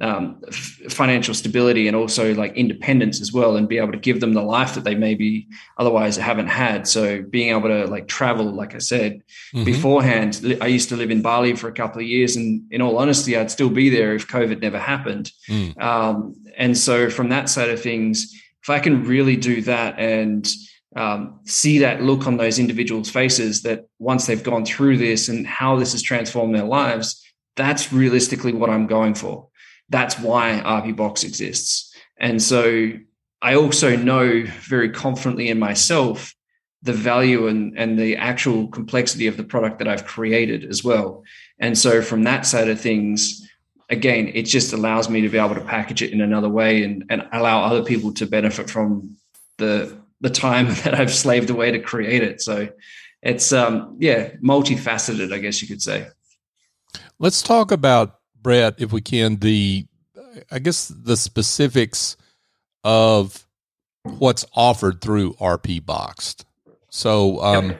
um, 0.00 0.40
f- 0.48 0.80
financial 0.88 1.34
stability 1.34 1.86
and 1.86 1.96
also 1.96 2.34
like 2.34 2.54
independence 2.56 3.20
as 3.20 3.32
well 3.32 3.56
and 3.56 3.68
be 3.68 3.78
able 3.78 3.92
to 3.92 3.98
give 3.98 4.20
them 4.20 4.32
the 4.32 4.42
life 4.42 4.74
that 4.74 4.84
they 4.84 4.94
maybe 4.94 5.46
otherwise 5.78 6.16
haven't 6.16 6.48
had 6.48 6.88
so 6.88 7.22
being 7.22 7.50
able 7.50 7.68
to 7.68 7.86
like 7.86 8.08
travel 8.08 8.46
like 8.46 8.74
i 8.74 8.78
said 8.78 9.22
mm-hmm. 9.54 9.64
beforehand 9.64 10.58
i 10.60 10.66
used 10.66 10.88
to 10.88 10.96
live 10.96 11.10
in 11.10 11.22
bali 11.22 11.54
for 11.54 11.68
a 11.68 11.72
couple 11.72 12.00
of 12.00 12.06
years 12.06 12.34
and 12.34 12.62
in 12.72 12.82
all 12.82 12.98
honesty 12.98 13.36
i'd 13.36 13.50
still 13.50 13.70
be 13.70 13.88
there 13.88 14.14
if 14.14 14.26
covid 14.26 14.60
never 14.60 14.78
happened 14.78 15.30
mm. 15.48 15.80
um, 15.80 16.34
and 16.56 16.76
so 16.76 17.08
from 17.08 17.28
that 17.28 17.48
side 17.48 17.68
of 17.68 17.80
things 17.80 18.32
if 18.62 18.70
i 18.70 18.80
can 18.80 19.04
really 19.04 19.36
do 19.36 19.62
that 19.62 19.98
and 19.98 20.50
um, 20.96 21.40
see 21.44 21.78
that 21.78 22.02
look 22.02 22.26
on 22.26 22.36
those 22.36 22.60
individuals 22.60 23.10
faces 23.10 23.62
that 23.62 23.86
once 23.98 24.26
they've 24.26 24.44
gone 24.44 24.64
through 24.64 24.96
this 24.96 25.28
and 25.28 25.44
how 25.44 25.74
this 25.76 25.90
has 25.92 26.02
transformed 26.02 26.54
their 26.54 26.64
lives 26.64 27.20
that's 27.56 27.92
realistically 27.92 28.52
what 28.52 28.70
i'm 28.70 28.86
going 28.86 29.14
for 29.14 29.48
that's 29.88 30.18
why 30.18 30.62
RP 30.64 30.96
Box 30.96 31.24
exists. 31.24 31.94
And 32.16 32.42
so 32.42 32.92
I 33.42 33.56
also 33.56 33.96
know 33.96 34.44
very 34.60 34.90
confidently 34.90 35.48
in 35.48 35.58
myself 35.58 36.34
the 36.82 36.92
value 36.92 37.46
and, 37.46 37.76
and 37.78 37.98
the 37.98 38.16
actual 38.16 38.68
complexity 38.68 39.26
of 39.26 39.36
the 39.36 39.44
product 39.44 39.78
that 39.78 39.88
I've 39.88 40.04
created 40.04 40.64
as 40.64 40.84
well. 40.84 41.24
And 41.58 41.76
so 41.76 42.02
from 42.02 42.24
that 42.24 42.46
side 42.46 42.68
of 42.68 42.80
things, 42.80 43.48
again, 43.88 44.30
it 44.34 44.42
just 44.42 44.72
allows 44.72 45.08
me 45.08 45.22
to 45.22 45.28
be 45.28 45.38
able 45.38 45.54
to 45.54 45.60
package 45.62 46.02
it 46.02 46.12
in 46.12 46.20
another 46.20 46.48
way 46.48 46.82
and, 46.84 47.04
and 47.08 47.26
allow 47.32 47.62
other 47.62 47.82
people 47.82 48.12
to 48.14 48.26
benefit 48.26 48.70
from 48.70 49.16
the 49.58 49.98
the 50.20 50.30
time 50.30 50.66
that 50.84 50.94
I've 50.94 51.12
slaved 51.12 51.50
away 51.50 51.70
to 51.70 51.78
create 51.78 52.22
it. 52.22 52.40
So 52.40 52.68
it's 53.22 53.52
um 53.52 53.96
yeah, 54.00 54.30
multifaceted, 54.42 55.32
I 55.32 55.38
guess 55.38 55.62
you 55.62 55.68
could 55.68 55.82
say. 55.82 56.08
Let's 57.18 57.42
talk 57.42 57.70
about 57.72 58.18
Brett, 58.44 58.74
if 58.78 58.92
we 58.92 59.00
can, 59.00 59.38
the 59.38 59.86
I 60.52 60.60
guess 60.60 60.86
the 60.86 61.16
specifics 61.16 62.16
of 62.84 63.44
what's 64.04 64.44
offered 64.54 65.00
through 65.00 65.32
RP 65.34 65.84
Boxed. 65.84 66.44
So 66.90 67.40
um, 67.42 67.74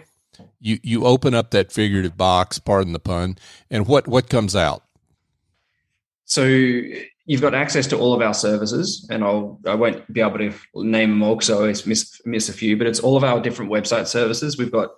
you 0.58 0.80
you 0.82 1.04
open 1.04 1.34
up 1.34 1.52
that 1.52 1.70
figurative 1.70 2.16
box, 2.16 2.58
pardon 2.58 2.92
the 2.92 2.98
pun, 2.98 3.38
and 3.70 3.86
what 3.86 4.08
what 4.08 4.28
comes 4.28 4.56
out? 4.56 4.82
So 6.24 6.44
you've 6.44 7.40
got 7.42 7.54
access 7.54 7.86
to 7.88 7.98
all 7.98 8.14
of 8.14 8.22
our 8.22 8.34
services, 8.34 9.06
and 9.10 9.22
I'll 9.22 9.60
I 9.66 9.74
won't 9.74 10.10
be 10.12 10.22
able 10.22 10.38
to 10.38 10.52
name 10.74 11.10
them 11.10 11.22
all 11.22 11.36
because 11.36 11.50
I 11.50 11.54
always 11.54 11.86
miss 11.86 12.20
miss 12.24 12.48
a 12.48 12.52
few, 12.52 12.76
but 12.76 12.86
it's 12.86 13.00
all 13.00 13.16
of 13.16 13.22
our 13.22 13.40
different 13.40 13.70
website 13.70 14.08
services. 14.08 14.58
We've 14.58 14.72
got 14.72 14.90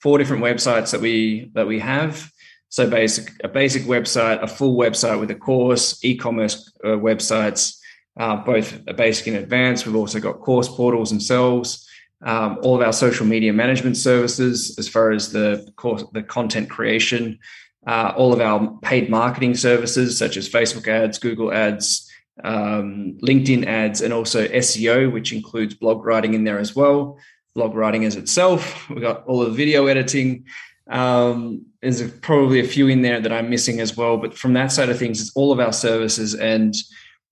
four 0.00 0.18
different 0.18 0.42
websites 0.42 0.90
that 0.90 1.00
we 1.00 1.50
that 1.54 1.66
we 1.66 1.78
have. 1.78 2.30
So 2.72 2.88
basic 2.88 3.30
a 3.44 3.48
basic 3.48 3.82
website, 3.82 4.42
a 4.42 4.46
full 4.46 4.78
website 4.78 5.20
with 5.20 5.30
a 5.30 5.34
course, 5.34 6.02
e-commerce 6.02 6.72
uh, 6.82 6.96
websites, 6.96 7.78
uh, 8.18 8.36
both 8.36 8.80
a 8.86 8.94
basic 8.94 9.26
and 9.26 9.36
advanced. 9.36 9.84
We've 9.84 9.94
also 9.94 10.18
got 10.18 10.40
course 10.40 10.68
portals 10.68 11.10
themselves. 11.10 11.86
Um, 12.22 12.58
all 12.62 12.74
of 12.74 12.80
our 12.80 12.94
social 12.94 13.26
media 13.26 13.52
management 13.52 13.98
services, 13.98 14.78
as 14.78 14.88
far 14.88 15.10
as 15.10 15.32
the 15.32 15.70
course, 15.76 16.02
the 16.14 16.22
content 16.22 16.70
creation, 16.70 17.38
uh, 17.86 18.14
all 18.16 18.32
of 18.32 18.40
our 18.40 18.78
paid 18.80 19.10
marketing 19.10 19.54
services 19.54 20.16
such 20.16 20.38
as 20.38 20.48
Facebook 20.48 20.88
ads, 20.88 21.18
Google 21.18 21.52
ads, 21.52 22.10
um, 22.42 23.18
LinkedIn 23.22 23.66
ads, 23.66 24.00
and 24.00 24.14
also 24.14 24.48
SEO, 24.48 25.12
which 25.12 25.34
includes 25.34 25.74
blog 25.74 26.06
writing 26.06 26.32
in 26.32 26.44
there 26.44 26.58
as 26.58 26.74
well. 26.74 27.18
Blog 27.54 27.74
writing 27.74 28.06
as 28.06 28.16
itself. 28.16 28.88
We've 28.88 29.02
got 29.02 29.26
all 29.26 29.42
of 29.42 29.50
the 29.50 29.56
video 29.56 29.88
editing, 29.88 30.46
um, 30.88 31.66
there's 31.80 32.10
probably 32.18 32.60
a 32.60 32.66
few 32.66 32.88
in 32.88 33.02
there 33.02 33.20
that 33.20 33.32
I'm 33.32 33.50
missing 33.50 33.80
as 33.80 33.96
well, 33.96 34.16
but 34.16 34.36
from 34.36 34.52
that 34.54 34.72
side 34.72 34.88
of 34.88 34.98
things, 34.98 35.20
it's 35.20 35.32
all 35.34 35.52
of 35.52 35.60
our 35.60 35.72
services 35.72 36.34
and 36.34 36.74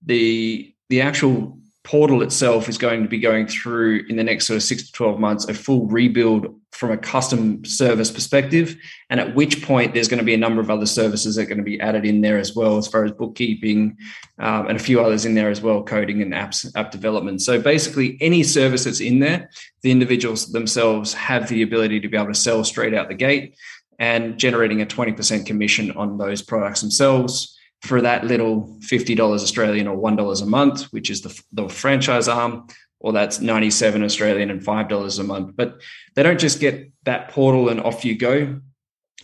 the 0.05 0.73
the 0.89 1.01
actual 1.01 1.57
portal 1.83 2.23
itself 2.23 2.69
is 2.69 2.77
going 2.77 3.03
to 3.03 3.09
be 3.09 3.19
going 3.19 3.47
through 3.47 4.05
in 4.09 4.17
the 4.17 4.25
next 4.25 4.47
sort 4.47 4.57
of 4.57 4.63
six 4.63 4.85
to 4.87 4.93
12 4.93 5.19
months 5.19 5.49
a 5.49 5.55
full 5.55 5.87
rebuild 5.87 6.55
from 6.73 6.91
a 6.91 6.97
custom 6.97 7.65
service 7.65 8.11
perspective. 8.11 8.77
And 9.09 9.19
at 9.19 9.35
which 9.35 9.63
point, 9.63 9.95
there's 9.95 10.09
going 10.09 10.19
to 10.19 10.25
be 10.25 10.35
a 10.35 10.39
number 10.39 10.61
of 10.61 10.71
other 10.71 10.87
services 10.87 11.37
that 11.37 11.43
are 11.43 11.47
going 11.47 11.59
to 11.59 11.65
be 11.65 11.81
added 11.81 12.05
in 12.05 12.21
there 12.21 12.39
as 12.39 12.55
well, 12.55 12.77
as 12.77 12.87
far 12.87 13.05
as 13.05 13.13
bookkeeping 13.13 13.97
um, 14.39 14.67
and 14.67 14.77
a 14.77 14.83
few 14.83 15.01
others 15.01 15.25
in 15.25 15.35
there 15.35 15.51
as 15.51 15.63
well, 15.63 15.83
coding 15.83 16.21
and 16.21 16.33
apps, 16.33 16.71
app 16.77 16.91
development. 16.91 17.41
So 17.43 17.61
basically, 17.61 18.19
any 18.21 18.43
service 18.43 18.85
that's 18.85 19.01
in 19.01 19.21
there, 19.21 19.51
the 19.83 19.91
individuals 19.91 20.53
themselves 20.53 21.15
have 21.15 21.49
the 21.49 21.63
ability 21.63 22.01
to 22.01 22.09
be 22.09 22.17
able 22.17 22.29
to 22.29 22.35
sell 22.35 22.63
straight 22.63 22.95
out 22.95 23.09
the 23.09 23.15
gate 23.15 23.57
and 23.99 24.39
generating 24.39 24.83
a 24.83 24.87
20% 24.87 25.47
commission 25.47 25.93
on 25.93 26.19
those 26.19 26.43
products 26.43 26.83
themselves 26.83 27.59
for 27.83 28.03
that 28.03 28.25
little 28.25 28.77
$50 28.81 29.19
Australian 29.19 29.89
or 29.89 29.97
$1 29.97 30.43
a 30.43 30.47
month, 30.47 30.85
which 30.93 31.11
is 31.11 31.23
the, 31.23 31.43
the 31.53 31.69
franchise 31.69 32.29
arm, 32.29 32.67
or 33.01 33.13
that's 33.13 33.41
97 33.41 34.03
Australian 34.03 34.51
and 34.51 34.61
$5 34.61 35.19
a 35.19 35.23
month. 35.23 35.57
But 35.57 35.81
they 36.15 36.23
don't 36.23 36.41
just 36.41 36.61
get 36.61 36.91
that 37.05 37.31
portal 37.31 37.69
and 37.71 37.81
off 37.81 38.05
you 38.05 38.17
go. 38.17 38.61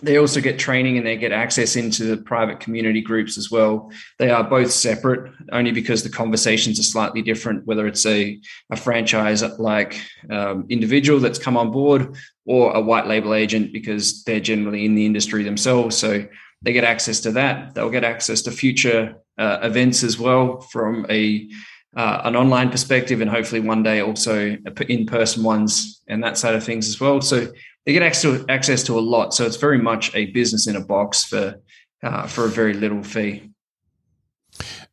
They 0.02 0.18
also 0.18 0.42
get 0.42 0.58
training 0.58 0.98
and 0.98 1.06
they 1.06 1.16
get 1.16 1.32
access 1.32 1.74
into 1.74 2.04
the 2.04 2.18
private 2.18 2.60
community 2.60 3.00
groups 3.00 3.38
as 3.38 3.50
well. 3.50 3.90
They 4.18 4.30
are 4.30 4.44
both 4.44 4.70
separate 4.70 5.32
only 5.52 5.72
because 5.72 6.02
the 6.02 6.10
conversations 6.10 6.78
are 6.78 6.82
slightly 6.82 7.22
different, 7.22 7.66
whether 7.66 7.86
it's 7.86 8.04
a, 8.04 8.38
a 8.70 8.76
franchise 8.76 9.42
like 9.58 9.98
um, 10.30 10.66
individual 10.68 11.18
that's 11.18 11.38
come 11.38 11.56
on 11.56 11.70
board 11.70 12.14
or 12.44 12.74
a 12.74 12.80
white 12.80 13.06
label 13.06 13.32
agent 13.32 13.72
because 13.72 14.22
they're 14.24 14.38
generally 14.38 14.84
in 14.84 14.94
the 14.94 15.06
industry 15.06 15.42
themselves. 15.42 15.96
So 15.96 16.26
they 16.62 16.72
get 16.72 16.84
access 16.84 17.20
to 17.20 17.32
that. 17.32 17.74
They'll 17.74 17.90
get 17.90 18.04
access 18.04 18.42
to 18.42 18.50
future 18.50 19.16
uh, 19.38 19.58
events 19.62 20.02
as 20.02 20.18
well 20.18 20.60
from 20.60 21.06
a 21.10 21.48
uh, 21.96 22.20
an 22.24 22.36
online 22.36 22.70
perspective, 22.70 23.22
and 23.22 23.30
hopefully 23.30 23.60
one 23.60 23.82
day 23.82 24.00
also 24.00 24.56
in 24.88 25.06
person 25.06 25.42
ones 25.42 26.02
and 26.08 26.22
that 26.22 26.36
side 26.36 26.54
of 26.54 26.62
things 26.62 26.88
as 26.88 27.00
well. 27.00 27.22
So 27.22 27.50
they 27.86 27.92
get 27.92 28.02
access 28.02 28.22
to, 28.22 28.44
access 28.50 28.82
to 28.84 28.98
a 28.98 29.00
lot. 29.00 29.32
So 29.32 29.46
it's 29.46 29.56
very 29.56 29.78
much 29.78 30.14
a 30.14 30.26
business 30.26 30.66
in 30.66 30.76
a 30.76 30.84
box 30.84 31.24
for 31.24 31.58
uh, 32.02 32.26
for 32.26 32.44
a 32.44 32.48
very 32.48 32.74
little 32.74 33.02
fee. 33.02 33.50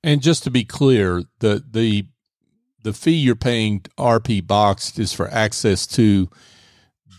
And 0.04 0.22
just 0.22 0.44
to 0.44 0.52
be 0.52 0.64
clear, 0.64 1.24
the 1.40 1.64
the 1.70 2.08
the 2.84 2.94
fee 2.94 3.12
you're 3.12 3.36
paying 3.36 3.82
RP 3.98 4.46
Boxed 4.46 5.00
is 5.00 5.14
for 5.14 5.30
access 5.30 5.88
to 5.88 6.30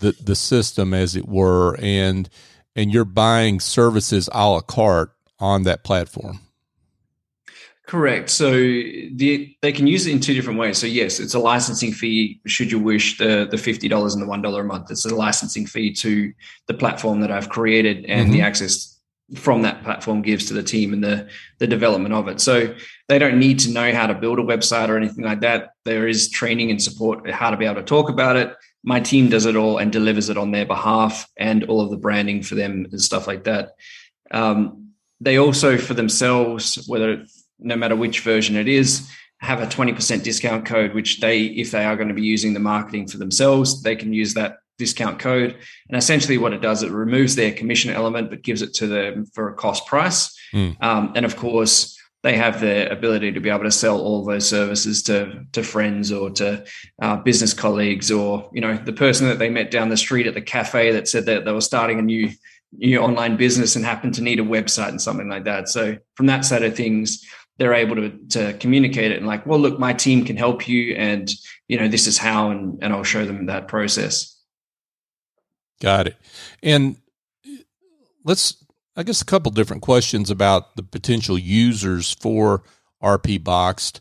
the 0.00 0.12
the 0.22 0.36
system, 0.36 0.94
as 0.94 1.16
it 1.16 1.28
were, 1.28 1.76
and 1.80 2.28
and 2.76 2.92
you're 2.92 3.04
buying 3.04 3.60
services 3.60 4.28
a 4.32 4.48
la 4.48 4.60
carte 4.60 5.12
on 5.38 5.62
that 5.64 5.84
platform. 5.84 6.40
Correct. 7.86 8.30
So 8.30 8.50
the, 8.50 9.54
they 9.60 9.72
can 9.72 9.86
use 9.86 10.06
it 10.06 10.12
in 10.12 10.20
two 10.20 10.32
different 10.32 10.58
ways. 10.58 10.78
So 10.78 10.86
yes, 10.86 11.20
it's 11.20 11.34
a 11.34 11.38
licensing 11.38 11.92
fee. 11.92 12.40
Should 12.46 12.72
you 12.72 12.78
wish 12.78 13.18
the 13.18 13.46
the 13.50 13.58
fifty 13.58 13.88
dollars 13.88 14.14
and 14.14 14.22
the 14.22 14.26
one 14.26 14.40
dollar 14.40 14.62
a 14.62 14.64
month, 14.64 14.90
it's 14.90 15.04
a 15.04 15.14
licensing 15.14 15.66
fee 15.66 15.92
to 15.94 16.32
the 16.66 16.74
platform 16.74 17.20
that 17.20 17.30
I've 17.30 17.50
created 17.50 18.06
and 18.06 18.24
mm-hmm. 18.24 18.32
the 18.32 18.40
access 18.40 18.98
from 19.36 19.62
that 19.62 19.82
platform 19.82 20.22
gives 20.22 20.46
to 20.46 20.54
the 20.54 20.62
team 20.62 20.92
and 20.94 21.04
the 21.04 21.28
the 21.58 21.66
development 21.66 22.14
of 22.14 22.26
it. 22.28 22.40
So 22.40 22.74
they 23.08 23.18
don't 23.18 23.38
need 23.38 23.58
to 23.60 23.70
know 23.70 23.92
how 23.92 24.06
to 24.06 24.14
build 24.14 24.38
a 24.38 24.42
website 24.42 24.88
or 24.88 24.96
anything 24.96 25.24
like 25.24 25.40
that. 25.40 25.70
There 25.84 26.08
is 26.08 26.30
training 26.30 26.70
and 26.70 26.82
support 26.82 27.28
how 27.30 27.50
to 27.50 27.56
be 27.56 27.66
able 27.66 27.76
to 27.76 27.82
talk 27.82 28.08
about 28.08 28.36
it. 28.36 28.54
My 28.84 29.00
team 29.00 29.28
does 29.28 29.46
it 29.46 29.56
all 29.56 29.78
and 29.78 29.90
delivers 29.90 30.28
it 30.28 30.36
on 30.36 30.52
their 30.52 30.66
behalf 30.66 31.28
and 31.36 31.64
all 31.64 31.80
of 31.80 31.90
the 31.90 31.96
branding 31.96 32.42
for 32.42 32.54
them 32.54 32.86
and 32.90 33.00
stuff 33.00 33.26
like 33.26 33.44
that. 33.44 33.70
Um, 34.30 34.90
they 35.20 35.38
also 35.38 35.78
for 35.78 35.94
themselves, 35.94 36.84
whether 36.86 37.24
no 37.58 37.76
matter 37.76 37.96
which 37.96 38.20
version 38.20 38.56
it 38.56 38.68
is, 38.68 39.10
have 39.40 39.60
a 39.60 39.66
20% 39.66 40.22
discount 40.22 40.64
code, 40.66 40.94
which 40.94 41.20
they, 41.20 41.42
if 41.44 41.70
they 41.70 41.84
are 41.84 41.96
going 41.96 42.08
to 42.08 42.14
be 42.14 42.22
using 42.22 42.52
the 42.52 42.60
marketing 42.60 43.08
for 43.08 43.18
themselves, 43.18 43.82
they 43.82 43.96
can 43.96 44.12
use 44.12 44.34
that 44.34 44.58
discount 44.78 45.18
code. 45.18 45.56
And 45.88 45.96
essentially, 45.96 46.38
what 46.38 46.52
it 46.52 46.60
does, 46.60 46.82
it 46.82 46.90
removes 46.90 47.34
their 47.34 47.52
commission 47.52 47.90
element, 47.90 48.30
but 48.30 48.42
gives 48.42 48.62
it 48.62 48.74
to 48.74 48.86
them 48.86 49.26
for 49.26 49.48
a 49.48 49.54
cost 49.54 49.86
price. 49.86 50.36
Mm. 50.52 50.82
Um, 50.82 51.12
and 51.14 51.24
of 51.24 51.36
course, 51.36 51.98
they 52.24 52.36
have 52.36 52.60
the 52.60 52.90
ability 52.90 53.30
to 53.32 53.40
be 53.40 53.50
able 53.50 53.64
to 53.64 53.70
sell 53.70 54.00
all 54.00 54.24
those 54.24 54.48
services 54.48 55.02
to 55.04 55.44
to 55.52 55.62
friends 55.62 56.10
or 56.10 56.30
to 56.30 56.64
uh, 57.00 57.16
business 57.18 57.54
colleagues 57.54 58.10
or 58.10 58.50
you 58.52 58.60
know 58.60 58.76
the 58.76 58.92
person 58.92 59.28
that 59.28 59.38
they 59.38 59.50
met 59.50 59.70
down 59.70 59.90
the 59.90 59.96
street 59.96 60.26
at 60.26 60.34
the 60.34 60.40
cafe 60.40 60.90
that 60.90 61.06
said 61.06 61.26
that 61.26 61.44
they 61.44 61.52
were 61.52 61.60
starting 61.60 61.98
a 61.98 62.02
new 62.02 62.30
new 62.72 62.98
online 62.98 63.36
business 63.36 63.76
and 63.76 63.84
happened 63.84 64.14
to 64.14 64.22
need 64.22 64.40
a 64.40 64.42
website 64.42 64.88
and 64.88 65.00
something 65.00 65.28
like 65.28 65.44
that. 65.44 65.68
So 65.68 65.96
from 66.16 66.26
that 66.26 66.44
side 66.44 66.64
of 66.64 66.74
things, 66.74 67.24
they're 67.58 67.74
able 67.74 67.96
to 67.96 68.10
to 68.30 68.54
communicate 68.54 69.12
it 69.12 69.18
and 69.18 69.26
like, 69.26 69.46
well, 69.46 69.60
look, 69.60 69.78
my 69.78 69.92
team 69.92 70.24
can 70.24 70.36
help 70.36 70.66
you, 70.66 70.94
and 70.94 71.30
you 71.68 71.78
know 71.78 71.88
this 71.88 72.06
is 72.06 72.18
how, 72.18 72.50
and 72.50 72.82
and 72.82 72.92
I'll 72.92 73.04
show 73.04 73.24
them 73.24 73.46
that 73.46 73.68
process. 73.68 74.34
Got 75.80 76.06
it. 76.06 76.16
And 76.62 76.96
let's, 78.24 78.63
I 78.96 79.02
guess, 79.02 79.22
a 79.22 79.26
couple 79.26 79.50
different 79.50 79.82
questions 79.82 80.30
about 80.30 80.76
the 80.76 80.82
potential 80.82 81.38
users 81.38 82.12
for 82.12 82.62
RP 83.02 83.42
Boxed. 83.42 84.00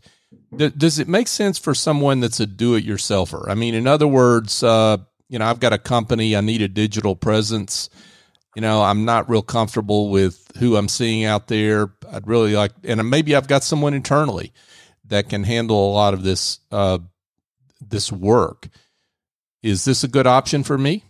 Does 0.56 1.00
it 1.00 1.08
make 1.08 1.28
sense 1.28 1.58
for 1.58 1.74
someone 1.74 2.20
that's 2.20 2.40
a 2.40 2.46
do-it-yourselfer? 2.46 3.50
I 3.50 3.56
mean, 3.56 3.74
in 3.74 3.88
other 3.88 4.08
words, 4.08 4.62
uh, 4.62 4.98
you 5.30 5.40
know, 5.40 5.46
I've 5.46 5.60
got 5.60 5.74
a 5.74 5.80
company, 5.80 6.36
I 6.36 6.42
need 6.42 6.62
a 6.62 6.68
digital 6.68 7.16
presence 7.16 7.90
you 8.56 8.62
know, 8.62 8.84
I'm 8.84 9.06
not 9.06 9.30
real 9.30 9.42
comfortable 9.42 10.10
with 10.10 10.52
who 10.58 10.76
I'm 10.76 10.88
seeing 10.88 11.26
out 11.26 11.48
there. 11.48 11.92
I'd 12.12 12.28
really 12.28 12.54
like, 12.54 12.72
and 12.84 13.10
maybe 13.10 13.36
I've 13.36 13.48
got 13.48 13.64
someone 13.64 13.94
internally 13.94 14.54
that 15.06 15.30
can 15.30 15.44
handle 15.44 15.92
a 15.92 15.94
lot 15.94 16.14
of 16.14 16.24
this 16.24 16.60
uh, 16.72 17.00
this 17.82 18.12
work. 18.12 18.70
Is 19.62 19.86
this 19.86 20.04
a 20.04 20.08
good 20.08 20.28
option 20.28 20.64
for 20.64 20.78
me? 20.78 21.04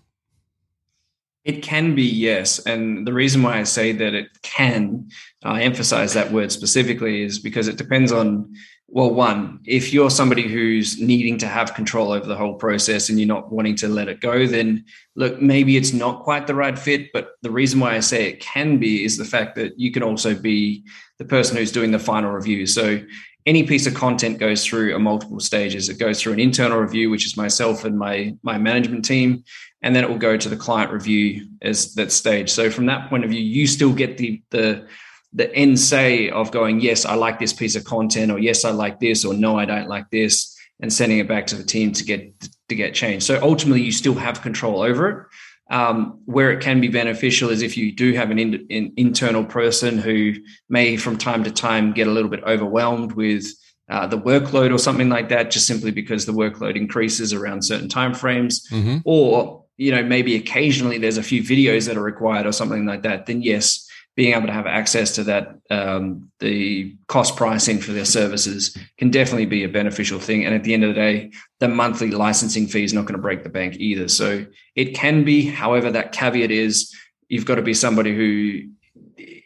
It 1.45 1.61
can 1.61 1.93
be, 1.93 2.03
yes. 2.03 2.59
And 2.59 3.05
the 3.05 3.13
reason 3.13 3.43
why 3.43 3.59
I 3.59 3.63
say 3.63 3.91
that 3.91 4.13
it 4.13 4.41
can, 4.43 5.09
I 5.43 5.63
emphasize 5.63 6.13
that 6.13 6.31
word 6.31 6.51
specifically, 6.51 7.21
is 7.23 7.39
because 7.39 7.67
it 7.67 7.77
depends 7.77 8.11
on 8.11 8.53
well, 8.93 9.09
one, 9.09 9.59
if 9.65 9.91
you're 9.91 10.11
somebody 10.11 10.43
who's 10.47 11.01
needing 11.01 11.39
to 11.39 11.47
have 11.47 11.73
control 11.73 12.11
over 12.11 12.27
the 12.27 12.35
whole 12.35 12.53
process 12.53 13.09
and 13.09 13.19
you're 13.19 13.27
not 13.27 13.51
wanting 13.51 13.75
to 13.77 13.87
let 13.87 14.07
it 14.07 14.19
go, 14.19 14.45
then 14.45 14.85
look, 15.15 15.41
maybe 15.41 15.77
it's 15.77 15.93
not 15.93 16.21
quite 16.21 16.45
the 16.45 16.53
right 16.53 16.77
fit. 16.77 17.11
But 17.11 17.31
the 17.41 17.49
reason 17.49 17.79
why 17.79 17.95
I 17.95 18.01
say 18.01 18.27
it 18.27 18.39
can 18.39 18.77
be 18.77 19.03
is 19.03 19.17
the 19.17 19.25
fact 19.25 19.55
that 19.55 19.79
you 19.79 19.91
can 19.91 20.03
also 20.03 20.35
be 20.35 20.83
the 21.17 21.25
person 21.25 21.57
who's 21.57 21.71
doing 21.71 21.89
the 21.89 21.97
final 21.97 22.29
review. 22.29 22.67
So 22.67 23.01
any 23.47 23.63
piece 23.63 23.87
of 23.87 23.95
content 23.95 24.37
goes 24.37 24.63
through 24.63 24.95
a 24.95 24.99
multiple 24.99 25.39
stages. 25.39 25.89
It 25.89 25.97
goes 25.97 26.21
through 26.21 26.33
an 26.33 26.39
internal 26.39 26.77
review, 26.77 27.09
which 27.09 27.25
is 27.25 27.35
myself 27.35 27.85
and 27.85 27.97
my 27.97 28.35
my 28.43 28.59
management 28.59 29.05
team, 29.05 29.43
and 29.83 29.93
then 29.93 30.03
it 30.03 30.09
will 30.09 30.17
go 30.17 30.37
to 30.37 30.49
the 30.49 30.55
client 30.55 30.91
review 30.91 31.47
as 31.61 31.93
that 31.95 32.11
stage. 32.11 32.49
So 32.49 32.71
from 32.71 32.85
that 32.87 33.09
point 33.09 33.25
of 33.25 33.29
view, 33.29 33.41
you 33.41 33.67
still 33.67 33.93
get 33.93 34.17
the 34.17 34.41
the 34.49 34.87
the 35.35 35.53
end 35.53 35.79
say 35.79 36.29
of 36.29 36.51
going, 36.51 36.79
yes, 36.79 37.05
I 37.05 37.15
like 37.15 37.39
this 37.39 37.53
piece 37.53 37.75
of 37.75 37.83
content, 37.83 38.31
or 38.31 38.39
yes, 38.39 38.65
I 38.65 38.71
like 38.71 38.99
this, 38.99 39.25
or 39.25 39.33
no, 39.33 39.57
I 39.57 39.65
don't 39.65 39.89
like 39.89 40.09
this, 40.11 40.55
and 40.79 40.93
sending 40.93 41.17
it 41.17 41.27
back 41.27 41.47
to 41.47 41.55
the 41.55 41.63
team 41.63 41.91
to 41.93 42.03
get 42.03 42.39
to 42.69 42.75
get 42.75 42.93
changed. 42.93 43.25
So 43.25 43.39
ultimately, 43.41 43.81
you 43.81 43.91
still 43.91 44.15
have 44.15 44.41
control 44.41 44.81
over 44.81 45.09
it. 45.09 45.27
Um, 45.69 46.19
where 46.25 46.51
it 46.51 46.61
can 46.61 46.81
be 46.81 46.89
beneficial 46.89 47.49
is 47.49 47.61
if 47.61 47.77
you 47.77 47.93
do 47.93 48.13
have 48.13 48.29
an, 48.29 48.37
in, 48.37 48.67
an, 48.69 48.93
internal 48.97 49.45
person 49.45 49.97
who 49.97 50.33
may, 50.69 50.97
from 50.97 51.17
time 51.17 51.45
to 51.45 51.51
time, 51.51 51.93
get 51.93 52.05
a 52.05 52.11
little 52.11 52.29
bit 52.29 52.43
overwhelmed 52.43 53.13
with 53.13 53.47
uh, 53.89 54.05
the 54.05 54.19
workload 54.19 54.73
or 54.73 54.77
something 54.77 55.09
like 55.09 55.29
that, 55.29 55.51
just 55.51 55.65
simply 55.65 55.89
because 55.89 56.25
the 56.25 56.33
workload 56.33 56.75
increases 56.75 57.33
around 57.33 57.63
certain 57.63 57.87
timeframes, 57.87 58.61
mm-hmm. 58.69 58.97
or 59.05 59.62
you 59.77 59.91
know 59.91 60.03
maybe 60.03 60.35
occasionally 60.35 60.97
there's 60.97 61.17
a 61.17 61.23
few 61.23 61.41
videos 61.41 61.87
that 61.87 61.97
are 61.97 62.03
required 62.03 62.45
or 62.45 62.51
something 62.51 62.85
like 62.85 63.03
that. 63.03 63.25
Then 63.25 63.41
yes, 63.41 63.87
being 64.15 64.33
able 64.35 64.47
to 64.47 64.53
have 64.53 64.67
access 64.67 65.15
to 65.15 65.23
that, 65.23 65.55
um, 65.71 66.31
the 66.39 66.95
cost 67.07 67.35
pricing 67.35 67.79
for 67.79 67.93
their 67.93 68.05
services 68.05 68.77
can 68.99 69.09
definitely 69.09 69.47
be 69.47 69.63
a 69.63 69.69
beneficial 69.69 70.19
thing. 70.19 70.45
And 70.45 70.53
at 70.53 70.63
the 70.63 70.73
end 70.73 70.83
of 70.83 70.89
the 70.89 71.01
day, 71.01 71.31
the 71.59 71.67
monthly 71.67 72.11
licensing 72.11 72.67
fee 72.67 72.83
is 72.83 72.93
not 72.93 73.05
going 73.05 73.15
to 73.15 73.21
break 73.21 73.43
the 73.43 73.49
bank 73.49 73.75
either. 73.77 74.07
So 74.07 74.45
it 74.75 74.93
can 74.93 75.23
be, 75.23 75.45
however, 75.45 75.89
that 75.91 76.11
caveat 76.11 76.51
is 76.51 76.93
you've 77.27 77.45
got 77.45 77.55
to 77.55 77.63
be 77.63 77.73
somebody 77.73 78.15
who 78.15 78.69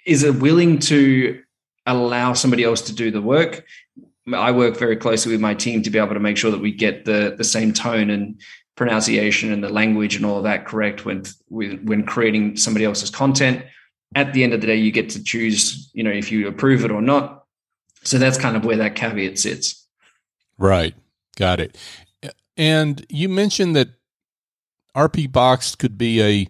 is 0.06 0.30
willing 0.30 0.80
to 0.80 1.42
allow 1.86 2.34
somebody 2.34 2.66
else 2.66 2.82
to 2.82 2.94
do 2.94 3.10
the 3.10 3.22
work. 3.22 3.64
I 4.34 4.52
work 4.52 4.76
very 4.78 4.98
closely 4.98 5.32
with 5.32 5.40
my 5.40 5.54
team 5.54 5.84
to 5.84 5.90
be 5.90 6.00
able 6.00 6.14
to 6.14 6.20
make 6.20 6.36
sure 6.36 6.52
that 6.52 6.60
we 6.60 6.74
get 6.74 7.06
the 7.06 7.36
the 7.38 7.46
same 7.46 7.72
tone 7.72 8.10
and 8.10 8.42
pronunciation 8.78 9.52
and 9.52 9.62
the 9.62 9.70
language 9.70 10.16
and 10.16 10.26
all 10.26 10.38
of 10.38 10.44
that 10.44 10.66
correct 10.66 11.04
when 11.04 11.24
when 11.50 12.06
creating 12.06 12.56
somebody 12.56 12.86
else's 12.86 13.10
content 13.10 13.66
at 14.16 14.34
the 14.34 14.44
end 14.44 14.54
of 14.54 14.62
the 14.62 14.68
day, 14.68 14.76
you 14.76 14.92
get 14.92 15.10
to 15.10 15.24
choose, 15.24 15.90
you 15.94 16.04
know, 16.04 16.12
if 16.12 16.32
you 16.32 16.48
approve 16.48 16.86
it 16.86 16.92
or 16.92 17.02
not. 17.02 17.44
So 18.04 18.18
that's 18.18 18.38
kind 18.38 18.56
of 18.56 18.64
where 18.64 18.78
that 18.78 18.96
caveat 18.96 19.38
sits. 19.38 19.86
Right. 20.58 20.96
Got 21.36 21.60
it. 21.60 21.78
And 22.56 23.06
you 23.10 23.30
mentioned 23.30 23.76
that 23.76 23.90
RP 24.96 25.32
Box 25.32 25.76
could 25.76 25.98
be 25.98 26.50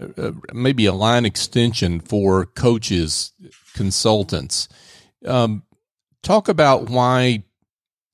a, 0.00 0.28
maybe 0.52 0.86
a 0.86 0.92
line 0.92 1.24
extension 1.24 2.00
for 2.00 2.46
coaches, 2.46 3.32
consultants. 3.74 4.68
Um, 5.26 5.64
talk 6.22 6.48
about 6.48 6.88
why 6.88 7.44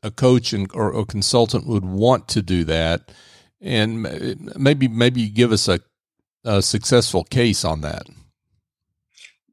a 0.05 0.11
coach 0.11 0.53
and, 0.53 0.71
or 0.75 0.97
a 0.97 1.05
consultant 1.05 1.67
would 1.67 1.85
want 1.85 2.29
to 2.29 2.43
do 2.43 2.63
that, 2.65 3.11
and 3.61 4.03
maybe 4.57 4.87
maybe 4.87 5.29
give 5.29 5.51
us 5.51 5.67
a, 5.67 5.81
a 6.45 6.63
successful 6.63 7.25
case 7.25 7.65
on 7.65 7.81
that. 7.81 8.07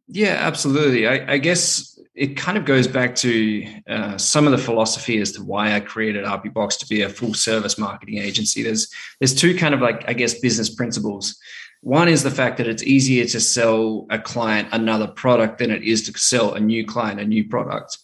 Yeah, 0.07 0.37
absolutely. 0.41 1.07
I, 1.07 1.33
I 1.33 1.37
guess 1.37 1.97
it 2.13 2.35
kind 2.35 2.57
of 2.57 2.65
goes 2.65 2.87
back 2.87 3.15
to 3.15 3.65
uh, 3.87 4.17
some 4.17 4.45
of 4.45 4.51
the 4.51 4.57
philosophy 4.57 5.19
as 5.19 5.31
to 5.31 5.43
why 5.43 5.73
I 5.73 5.79
created 5.79 6.25
RP 6.25 6.53
Box 6.53 6.75
to 6.77 6.87
be 6.87 7.01
a 7.01 7.09
full 7.09 7.33
service 7.33 7.77
marketing 7.77 8.17
agency. 8.17 8.61
There's 8.61 8.89
there's 9.19 9.33
two 9.33 9.55
kind 9.55 9.73
of 9.73 9.79
like 9.79 10.03
I 10.07 10.13
guess 10.13 10.37
business 10.39 10.69
principles. 10.69 11.39
One 11.79 12.09
is 12.09 12.21
the 12.21 12.29
fact 12.29 12.57
that 12.57 12.67
it's 12.67 12.83
easier 12.83 13.25
to 13.25 13.39
sell 13.39 14.05
a 14.11 14.19
client 14.19 14.67
another 14.71 15.07
product 15.07 15.57
than 15.57 15.71
it 15.71 15.81
is 15.81 16.03
to 16.03 16.19
sell 16.19 16.53
a 16.53 16.59
new 16.59 16.85
client 16.85 17.21
a 17.21 17.25
new 17.25 17.47
product. 17.47 17.97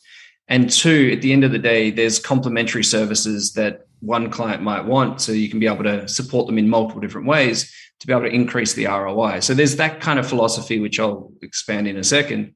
And 0.48 0.70
two, 0.70 1.12
at 1.14 1.22
the 1.22 1.34
end 1.34 1.44
of 1.44 1.52
the 1.52 1.60
day, 1.60 1.92
there's 1.92 2.20
complementary 2.20 2.84
services 2.84 3.54
that 3.54 3.88
one 4.00 4.30
client 4.30 4.62
might 4.62 4.86
want, 4.86 5.22
so 5.22 5.32
you 5.32 5.50
can 5.50 5.60
be 5.60 5.68
able 5.68 5.84
to 5.84 6.08
support 6.08 6.48
them 6.48 6.58
in 6.58 6.70
multiple 6.70 7.02
different 7.02 7.28
ways 7.28 7.74
to 8.00 8.08
be 8.08 8.14
able 8.14 8.24
to 8.24 8.30
increase 8.30 8.74
the 8.74 8.86
ROI. 8.86 9.40
So 9.40 9.54
there's 9.54 9.78
that 9.78 10.02
kind 10.02 10.20
of 10.20 10.28
philosophy, 10.28 10.80
which 10.80 11.00
I'll 11.00 11.32
expand 11.42 11.88
in 11.88 11.98
a 11.98 12.04
second. 12.04 12.54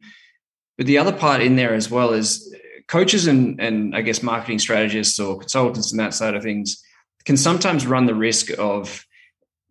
But 0.78 0.86
the 0.86 1.00
other 1.00 1.12
part 1.12 1.42
in 1.42 1.56
there 1.56 1.74
as 1.74 1.90
well 1.90 2.14
is 2.14 2.56
coaches 2.88 3.28
and, 3.28 3.60
and 3.60 3.96
I 3.96 4.02
guess 4.02 4.22
marketing 4.22 4.60
strategists 4.60 5.20
or 5.20 5.40
consultants 5.40 5.92
and 5.92 6.00
that 6.00 6.14
side 6.14 6.36
of 6.36 6.44
things 6.44 6.84
can 7.26 7.38
sometimes 7.38 7.88
run 7.88 8.06
the 8.06 8.16
risk 8.16 8.50
of 8.58 9.06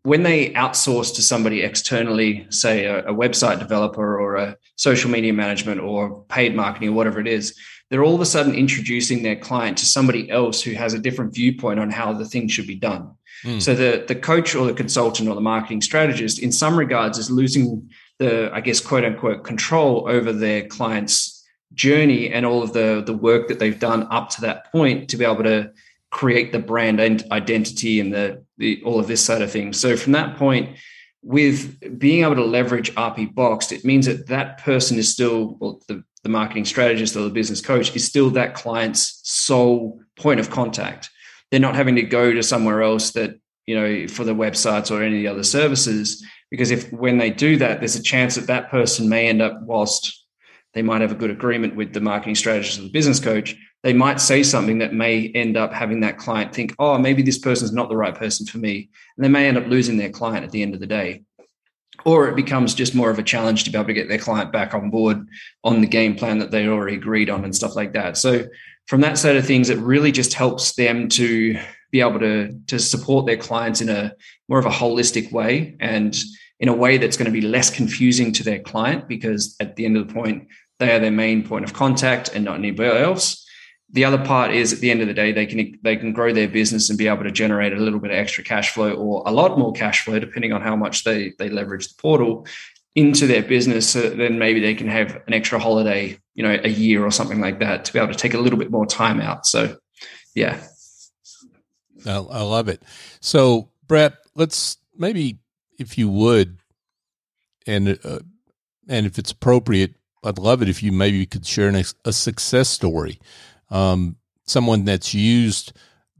when 0.02 0.22
they 0.22 0.50
outsource 0.52 1.14
to 1.16 1.22
somebody 1.22 1.62
externally, 1.62 2.46
say 2.48 2.86
a, 2.86 3.00
a 3.06 3.14
website 3.14 3.58
developer 3.58 4.18
or 4.18 4.36
a 4.36 4.56
social 4.76 5.10
media 5.10 5.32
management 5.32 5.80
or 5.80 6.24
paid 6.28 6.56
marketing 6.56 6.88
or 6.88 6.92
whatever 6.92 7.20
it 7.20 7.28
is, 7.28 7.58
they're 7.90 8.04
all 8.04 8.14
of 8.14 8.20
a 8.20 8.26
sudden 8.26 8.54
introducing 8.54 9.22
their 9.22 9.36
client 9.36 9.76
to 9.78 9.86
somebody 9.86 10.30
else 10.30 10.62
who 10.62 10.72
has 10.72 10.94
a 10.94 10.98
different 10.98 11.34
viewpoint 11.34 11.80
on 11.80 11.90
how 11.90 12.12
the 12.12 12.24
thing 12.24 12.48
should 12.48 12.66
be 12.66 12.76
done. 12.76 13.10
Mm. 13.44 13.60
So 13.60 13.74
the 13.74 14.04
the 14.06 14.14
coach 14.14 14.54
or 14.54 14.66
the 14.66 14.74
consultant 14.74 15.28
or 15.28 15.34
the 15.34 15.40
marketing 15.40 15.82
strategist, 15.82 16.38
in 16.38 16.52
some 16.52 16.78
regards, 16.78 17.18
is 17.18 17.30
losing 17.30 17.90
the 18.18 18.50
I 18.52 18.60
guess 18.60 18.80
quote 18.80 19.04
unquote 19.04 19.44
control 19.44 20.08
over 20.08 20.32
their 20.32 20.66
client's 20.66 21.36
journey 21.74 22.30
and 22.30 22.46
all 22.46 22.62
of 22.62 22.72
the 22.72 23.02
the 23.04 23.16
work 23.16 23.48
that 23.48 23.58
they've 23.58 23.78
done 23.78 24.06
up 24.10 24.30
to 24.30 24.40
that 24.42 24.70
point 24.72 25.10
to 25.10 25.16
be 25.16 25.24
able 25.24 25.44
to 25.44 25.72
create 26.10 26.52
the 26.52 26.58
brand 26.58 27.00
and 27.00 27.24
identity 27.30 28.00
and 28.00 28.12
the, 28.12 28.44
the 28.58 28.82
all 28.84 28.98
of 28.98 29.06
this 29.06 29.24
side 29.24 29.42
of 29.42 29.50
things. 29.50 29.80
So 29.80 29.96
from 29.96 30.12
that 30.12 30.36
point, 30.36 30.76
with 31.22 31.98
being 31.98 32.24
able 32.24 32.36
to 32.36 32.44
leverage 32.44 32.94
RP 32.94 33.34
Boxed, 33.34 33.72
it 33.72 33.84
means 33.84 34.06
that 34.06 34.26
that 34.28 34.58
person 34.58 34.98
is 34.98 35.12
still, 35.12 35.56
well, 35.60 35.80
the, 35.86 36.02
the 36.22 36.28
marketing 36.28 36.64
strategist 36.64 37.16
or 37.16 37.22
the 37.22 37.30
business 37.30 37.60
coach 37.60 37.94
is 37.96 38.04
still 38.04 38.30
that 38.30 38.54
client's 38.54 39.20
sole 39.24 40.00
point 40.16 40.40
of 40.40 40.50
contact. 40.50 41.08
They're 41.50 41.60
not 41.60 41.74
having 41.74 41.96
to 41.96 42.02
go 42.02 42.32
to 42.32 42.42
somewhere 42.42 42.82
else 42.82 43.12
that, 43.12 43.38
you 43.66 43.74
know, 43.74 44.06
for 44.08 44.24
the 44.24 44.34
websites 44.34 44.90
or 44.90 45.02
any 45.02 45.16
of 45.16 45.22
the 45.22 45.28
other 45.28 45.42
services. 45.42 46.24
Because 46.50 46.70
if 46.70 46.92
when 46.92 47.18
they 47.18 47.30
do 47.30 47.56
that, 47.58 47.80
there's 47.80 47.96
a 47.96 48.02
chance 48.02 48.34
that 48.34 48.46
that 48.48 48.70
person 48.70 49.08
may 49.08 49.28
end 49.28 49.40
up, 49.40 49.60
whilst 49.62 50.26
they 50.74 50.82
might 50.82 51.00
have 51.00 51.12
a 51.12 51.16
good 51.16 51.30
agreement 51.30 51.74
with 51.74 51.92
the 51.92 52.00
marketing 52.00 52.34
strategist 52.34 52.78
or 52.78 52.82
the 52.82 52.90
business 52.90 53.18
coach, 53.18 53.56
they 53.82 53.92
might 53.92 54.20
say 54.20 54.42
something 54.42 54.78
that 54.78 54.92
may 54.92 55.28
end 55.34 55.56
up 55.56 55.72
having 55.72 56.00
that 56.00 56.18
client 56.18 56.54
think, 56.54 56.74
oh, 56.78 56.98
maybe 56.98 57.22
this 57.22 57.38
person's 57.38 57.72
not 57.72 57.88
the 57.88 57.96
right 57.96 58.14
person 58.14 58.46
for 58.46 58.58
me. 58.58 58.90
And 59.16 59.24
they 59.24 59.28
may 59.28 59.48
end 59.48 59.56
up 59.56 59.66
losing 59.66 59.96
their 59.96 60.10
client 60.10 60.44
at 60.44 60.50
the 60.50 60.62
end 60.62 60.74
of 60.74 60.80
the 60.80 60.86
day. 60.86 61.22
Or 62.04 62.28
it 62.28 62.36
becomes 62.36 62.74
just 62.74 62.94
more 62.94 63.10
of 63.10 63.18
a 63.18 63.22
challenge 63.22 63.64
to 63.64 63.70
be 63.70 63.76
able 63.76 63.88
to 63.88 63.94
get 63.94 64.08
their 64.08 64.18
client 64.18 64.52
back 64.52 64.74
on 64.74 64.90
board 64.90 65.28
on 65.64 65.80
the 65.80 65.86
game 65.86 66.16
plan 66.16 66.38
that 66.38 66.50
they 66.50 66.66
already 66.66 66.96
agreed 66.96 67.30
on 67.30 67.44
and 67.44 67.54
stuff 67.54 67.76
like 67.76 67.92
that. 67.92 68.16
So, 68.16 68.46
from 68.86 69.02
that 69.02 69.18
side 69.18 69.36
of 69.36 69.46
things, 69.46 69.70
it 69.70 69.78
really 69.78 70.10
just 70.10 70.34
helps 70.34 70.74
them 70.74 71.08
to 71.10 71.56
be 71.92 72.00
able 72.00 72.18
to, 72.18 72.52
to 72.66 72.78
support 72.78 73.26
their 73.26 73.36
clients 73.36 73.80
in 73.80 73.88
a 73.88 74.14
more 74.48 74.58
of 74.58 74.66
a 74.66 74.70
holistic 74.70 75.30
way 75.30 75.76
and 75.78 76.16
in 76.58 76.68
a 76.68 76.74
way 76.74 76.98
that's 76.98 77.16
going 77.16 77.26
to 77.26 77.32
be 77.32 77.40
less 77.40 77.70
confusing 77.70 78.32
to 78.32 78.42
their 78.42 78.58
client 78.58 79.08
because 79.08 79.56
at 79.60 79.76
the 79.76 79.84
end 79.84 79.96
of 79.96 80.08
the 80.08 80.12
point, 80.12 80.48
they 80.78 80.92
are 80.92 80.98
their 80.98 81.10
main 81.10 81.46
point 81.46 81.64
of 81.64 81.72
contact 81.72 82.30
and 82.34 82.44
not 82.44 82.58
anybody 82.58 82.98
else 82.98 83.39
the 83.92 84.04
other 84.04 84.24
part 84.24 84.52
is 84.52 84.72
at 84.72 84.80
the 84.80 84.90
end 84.90 85.00
of 85.00 85.08
the 85.08 85.14
day 85.14 85.32
they 85.32 85.46
can 85.46 85.78
they 85.82 85.96
can 85.96 86.12
grow 86.12 86.32
their 86.32 86.48
business 86.48 86.88
and 86.88 86.98
be 86.98 87.08
able 87.08 87.24
to 87.24 87.30
generate 87.30 87.72
a 87.72 87.76
little 87.76 87.98
bit 87.98 88.10
of 88.10 88.16
extra 88.16 88.44
cash 88.44 88.72
flow 88.72 88.92
or 88.92 89.22
a 89.26 89.32
lot 89.32 89.58
more 89.58 89.72
cash 89.72 90.04
flow 90.04 90.18
depending 90.18 90.52
on 90.52 90.60
how 90.60 90.76
much 90.76 91.04
they 91.04 91.32
they 91.38 91.48
leverage 91.48 91.88
the 91.88 92.00
portal 92.00 92.46
into 92.94 93.26
their 93.26 93.42
business. 93.42 93.88
So 93.88 94.10
then 94.10 94.38
maybe 94.38 94.60
they 94.60 94.74
can 94.74 94.88
have 94.88 95.22
an 95.26 95.34
extra 95.34 95.58
holiday 95.58 96.18
you 96.34 96.42
know 96.42 96.58
a 96.62 96.68
year 96.68 97.04
or 97.04 97.10
something 97.10 97.40
like 97.40 97.58
that 97.60 97.84
to 97.86 97.92
be 97.92 97.98
able 97.98 98.12
to 98.12 98.18
take 98.18 98.34
a 98.34 98.38
little 98.38 98.58
bit 98.58 98.70
more 98.70 98.86
time 98.86 99.20
out. 99.20 99.46
So 99.46 99.76
yeah. 100.34 100.60
I, 102.06 102.12
I 102.12 102.42
love 102.42 102.68
it. 102.68 102.82
So 103.20 103.70
brett 103.90 104.14
let's 104.36 104.78
maybe 104.96 105.38
if 105.78 105.98
you 105.98 106.08
would 106.08 106.58
and 107.66 107.98
uh, 108.04 108.20
and 108.88 109.04
if 109.04 109.18
it's 109.18 109.32
appropriate 109.32 109.94
i'd 110.22 110.38
love 110.38 110.62
it 110.62 110.68
if 110.68 110.80
you 110.80 110.92
maybe 110.92 111.26
could 111.26 111.44
share 111.44 111.68
an, 111.68 111.82
a 112.04 112.12
success 112.12 112.68
story 112.68 113.18
um, 113.70 114.16
someone 114.46 114.84
that's 114.84 115.14
used 115.14 115.72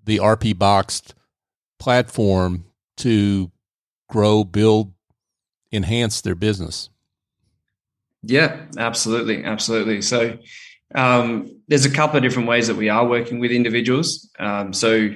the 0.05 0.19
RP 0.19 0.57
Boxed 0.57 1.15
platform 1.79 2.65
to 2.99 3.51
grow, 4.09 4.45
build, 4.45 4.93
enhance 5.73 6.21
their 6.21 6.35
business. 6.35 6.91
Yeah, 8.23 8.67
absolutely, 8.77 9.45
absolutely. 9.45 10.03
So 10.03 10.39
um, 10.95 11.63
there's 11.69 11.87
a 11.87 11.91
couple 11.91 12.17
of 12.17 12.23
different 12.23 12.49
ways 12.49 12.67
that 12.67 12.77
we 12.77 12.89
are 12.89 13.07
working 13.07 13.39
with 13.39 13.51
individuals. 13.51 14.29
Um, 14.39 14.73
so 14.73 15.11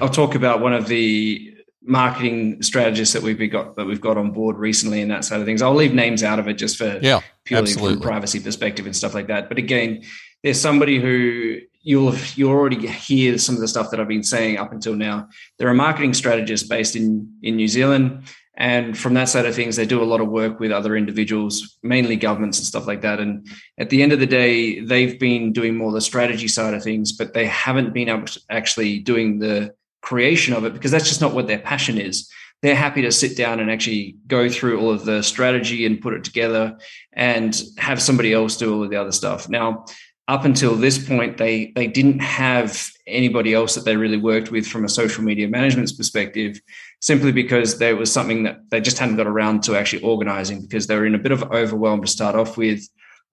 I'll 0.00 0.08
talk 0.08 0.34
about 0.34 0.60
one 0.60 0.72
of 0.72 0.88
the 0.88 1.52
marketing 1.82 2.62
strategists 2.62 3.14
that 3.14 3.22
we've 3.22 3.50
got 3.50 3.76
that 3.76 3.84
we've 3.84 4.00
got 4.00 4.18
on 4.18 4.32
board 4.32 4.56
recently 4.56 5.00
and 5.02 5.10
that 5.10 5.24
side 5.24 5.40
of 5.40 5.46
things. 5.46 5.62
I'll 5.62 5.74
leave 5.74 5.94
names 5.94 6.24
out 6.24 6.38
of 6.38 6.48
it 6.48 6.54
just 6.54 6.76
for 6.76 6.98
yeah, 7.00 7.20
purely 7.44 7.70
absolutely. 7.70 7.94
from 7.94 8.02
privacy 8.02 8.40
perspective 8.40 8.86
and 8.86 8.96
stuff 8.96 9.14
like 9.14 9.28
that. 9.28 9.48
But 9.48 9.58
again, 9.58 10.02
there's 10.46 10.60
somebody 10.60 11.00
who 11.00 11.58
you'll 11.82 12.14
you 12.36 12.48
already 12.48 12.86
hear 12.86 13.36
some 13.36 13.56
of 13.56 13.60
the 13.60 13.66
stuff 13.66 13.90
that 13.90 13.98
I've 13.98 14.06
been 14.06 14.22
saying 14.22 14.58
up 14.58 14.70
until 14.70 14.94
now. 14.94 15.28
They're 15.58 15.68
a 15.70 15.74
marketing 15.74 16.14
strategist 16.14 16.68
based 16.68 16.94
in 16.94 17.36
in 17.42 17.56
New 17.56 17.66
Zealand, 17.66 18.28
and 18.56 18.96
from 18.96 19.14
that 19.14 19.28
side 19.28 19.44
of 19.44 19.56
things, 19.56 19.74
they 19.74 19.86
do 19.86 20.00
a 20.00 20.04
lot 20.12 20.20
of 20.20 20.28
work 20.28 20.60
with 20.60 20.70
other 20.70 20.94
individuals, 20.96 21.76
mainly 21.82 22.14
governments 22.14 22.58
and 22.58 22.66
stuff 22.66 22.86
like 22.86 23.00
that. 23.00 23.18
And 23.18 23.48
at 23.76 23.90
the 23.90 24.04
end 24.04 24.12
of 24.12 24.20
the 24.20 24.26
day, 24.26 24.78
they've 24.78 25.18
been 25.18 25.52
doing 25.52 25.76
more 25.76 25.90
the 25.90 26.00
strategy 26.00 26.46
side 26.46 26.74
of 26.74 26.84
things, 26.84 27.10
but 27.10 27.34
they 27.34 27.46
haven't 27.46 27.92
been 27.92 28.08
able 28.08 28.26
to 28.26 28.40
actually 28.48 29.00
doing 29.00 29.40
the 29.40 29.74
creation 30.00 30.54
of 30.54 30.64
it 30.64 30.74
because 30.74 30.92
that's 30.92 31.08
just 31.08 31.20
not 31.20 31.34
what 31.34 31.48
their 31.48 31.58
passion 31.58 31.98
is 31.98 32.30
they're 32.62 32.74
happy 32.74 33.02
to 33.02 33.12
sit 33.12 33.36
down 33.36 33.60
and 33.60 33.70
actually 33.70 34.16
go 34.26 34.48
through 34.48 34.80
all 34.80 34.90
of 34.90 35.04
the 35.04 35.22
strategy 35.22 35.84
and 35.84 36.00
put 36.00 36.14
it 36.14 36.24
together 36.24 36.78
and 37.12 37.62
have 37.76 38.00
somebody 38.00 38.32
else 38.32 38.56
do 38.56 38.74
all 38.74 38.82
of 38.82 38.90
the 38.90 38.96
other 38.96 39.12
stuff. 39.12 39.48
Now, 39.48 39.84
up 40.28 40.44
until 40.44 40.74
this 40.74 41.06
point, 41.06 41.36
they 41.36 41.72
they 41.76 41.86
didn't 41.86 42.18
have 42.18 42.90
anybody 43.06 43.54
else 43.54 43.74
that 43.76 43.84
they 43.84 43.96
really 43.96 44.16
worked 44.16 44.50
with 44.50 44.66
from 44.66 44.84
a 44.84 44.88
social 44.88 45.22
media 45.22 45.48
management 45.48 45.92
perspective, 45.96 46.60
simply 47.00 47.30
because 47.30 47.78
there 47.78 47.94
was 47.94 48.12
something 48.12 48.42
that 48.42 48.58
they 48.70 48.80
just 48.80 48.98
hadn't 48.98 49.16
got 49.16 49.28
around 49.28 49.62
to 49.64 49.76
actually 49.76 50.02
organizing 50.02 50.60
because 50.60 50.86
they 50.86 50.96
were 50.96 51.06
in 51.06 51.14
a 51.14 51.18
bit 51.18 51.32
of 51.32 51.44
overwhelm 51.52 52.00
to 52.02 52.08
start 52.08 52.34
off 52.34 52.56
with, 52.56 52.88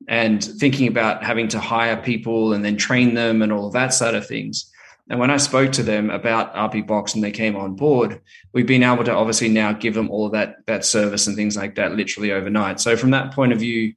and 0.07 0.43
thinking 0.43 0.87
about 0.87 1.23
having 1.23 1.47
to 1.47 1.59
hire 1.59 1.97
people 1.97 2.53
and 2.53 2.63
then 2.63 2.77
train 2.77 3.15
them 3.15 3.41
and 3.41 3.51
all 3.51 3.67
of 3.67 3.73
that 3.73 3.93
side 3.93 4.13
of 4.13 4.27
things. 4.27 4.69
And 5.09 5.19
when 5.19 5.31
I 5.31 5.37
spoke 5.37 5.71
to 5.73 5.83
them 5.83 6.09
about 6.09 6.53
RP 6.53 6.87
Box 6.87 7.13
and 7.13 7.23
they 7.23 7.31
came 7.31 7.55
on 7.55 7.75
board, 7.75 8.21
we've 8.53 8.67
been 8.67 8.83
able 8.83 9.03
to 9.03 9.13
obviously 9.13 9.49
now 9.49 9.73
give 9.73 9.95
them 9.95 10.09
all 10.09 10.27
of 10.27 10.31
that 10.33 10.65
that 10.67 10.85
service 10.85 11.27
and 11.27 11.35
things 11.35 11.57
like 11.57 11.75
that 11.75 11.95
literally 11.95 12.31
overnight. 12.31 12.79
So 12.79 12.95
from 12.95 13.11
that 13.11 13.33
point 13.33 13.51
of 13.51 13.59
view, 13.59 13.93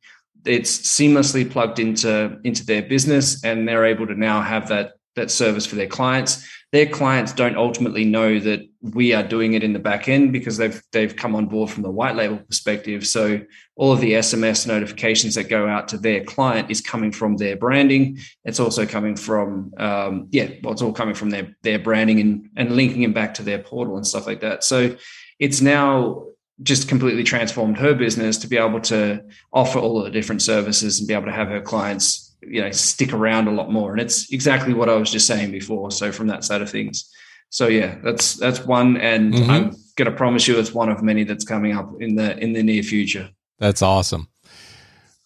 it's 0.46 0.78
seamlessly 0.78 1.48
plugged 1.48 1.78
into 1.78 2.38
into 2.44 2.64
their 2.64 2.82
business 2.82 3.42
and 3.44 3.68
they're 3.68 3.84
able 3.84 4.06
to 4.06 4.14
now 4.14 4.42
have 4.42 4.68
that 4.68 4.92
that 5.16 5.30
service 5.30 5.66
for 5.66 5.76
their 5.76 5.86
clients. 5.86 6.46
Their 6.72 6.86
clients 6.86 7.32
don't 7.32 7.56
ultimately 7.56 8.04
know 8.04 8.38
that 8.40 8.60
we 8.82 9.14
are 9.14 9.22
doing 9.22 9.54
it 9.54 9.64
in 9.64 9.72
the 9.72 9.78
back 9.78 10.08
end 10.08 10.32
because 10.32 10.58
they've 10.58 10.80
they've 10.92 11.14
come 11.14 11.34
on 11.34 11.46
board 11.46 11.70
from 11.70 11.82
the 11.82 11.90
white 11.90 12.16
label 12.16 12.36
perspective. 12.38 13.06
So 13.06 13.40
all 13.76 13.92
of 13.92 14.00
the 14.00 14.12
sms 14.12 14.66
notifications 14.66 15.34
that 15.34 15.48
go 15.48 15.68
out 15.68 15.88
to 15.88 15.98
their 15.98 16.22
client 16.24 16.70
is 16.70 16.80
coming 16.80 17.12
from 17.12 17.36
their 17.36 17.56
branding. 17.56 18.18
It's 18.44 18.60
also 18.60 18.84
coming 18.84 19.16
from 19.16 19.72
um, 19.78 20.28
yeah 20.30 20.50
well 20.62 20.72
it's 20.72 20.82
all 20.82 20.92
coming 20.92 21.14
from 21.14 21.30
their 21.30 21.56
their 21.62 21.78
branding 21.78 22.20
and 22.20 22.50
and 22.56 22.76
linking 22.76 23.02
them 23.02 23.12
back 23.12 23.34
to 23.34 23.42
their 23.42 23.58
portal 23.58 23.96
and 23.96 24.06
stuff 24.06 24.26
like 24.26 24.40
that. 24.40 24.62
So 24.62 24.96
it's 25.38 25.60
now 25.60 26.26
just 26.62 26.88
completely 26.88 27.22
transformed 27.22 27.76
her 27.76 27.94
business 27.94 28.38
to 28.38 28.48
be 28.48 28.56
able 28.56 28.80
to 28.80 29.22
offer 29.52 29.78
all 29.78 30.02
the 30.02 30.10
different 30.10 30.40
services 30.42 30.98
and 30.98 31.08
be 31.08 31.14
able 31.14 31.26
to 31.26 31.32
have 31.32 31.48
her 31.48 31.60
clients 31.60 32.34
you 32.42 32.62
know 32.62 32.70
stick 32.70 33.12
around 33.12 33.48
a 33.48 33.52
lot 33.52 33.70
more. 33.70 33.92
And 33.92 34.00
it's 34.00 34.32
exactly 34.32 34.74
what 34.74 34.88
i 34.88 34.94
was 34.94 35.10
just 35.10 35.26
saying 35.26 35.50
before 35.50 35.90
so 35.90 36.12
from 36.12 36.28
that 36.28 36.44
side 36.44 36.62
of 36.62 36.70
things. 36.70 37.10
So 37.50 37.68
yeah 37.68 37.96
that's 38.02 38.34
that's 38.34 38.64
one 38.64 38.96
and 38.96 39.34
mm-hmm. 39.34 39.50
i'm 39.50 39.76
going 39.96 40.10
to 40.10 40.16
promise 40.16 40.46
you 40.46 40.58
it's 40.58 40.74
one 40.74 40.88
of 40.88 41.02
many 41.02 41.24
that's 41.24 41.44
coming 41.44 41.76
up 41.76 41.90
in 42.00 42.14
the 42.16 42.36
in 42.38 42.52
the 42.52 42.62
near 42.62 42.82
future. 42.82 43.30
That's 43.58 43.82
awesome. 43.82 44.28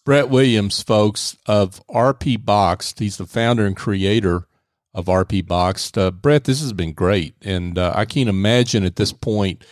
Brett 0.05 0.29
williams 0.29 0.81
folks 0.81 1.37
of 1.45 1.85
rp 1.87 2.43
boxed 2.43 2.99
he's 2.99 3.17
the 3.17 3.25
founder 3.25 3.65
and 3.65 3.77
creator 3.77 4.47
of 4.93 5.05
rp 5.05 5.45
boxed. 5.45 5.97
Uh, 5.97 6.11
brett 6.11 6.43
this 6.45 6.59
has 6.61 6.73
been 6.73 6.91
great 6.93 7.35
and 7.43 7.77
uh, 7.77 7.93
i 7.95 8.03
can't 8.03 8.27
imagine 8.27 8.83
at 8.83 8.95
this 8.95 9.13
point 9.13 9.63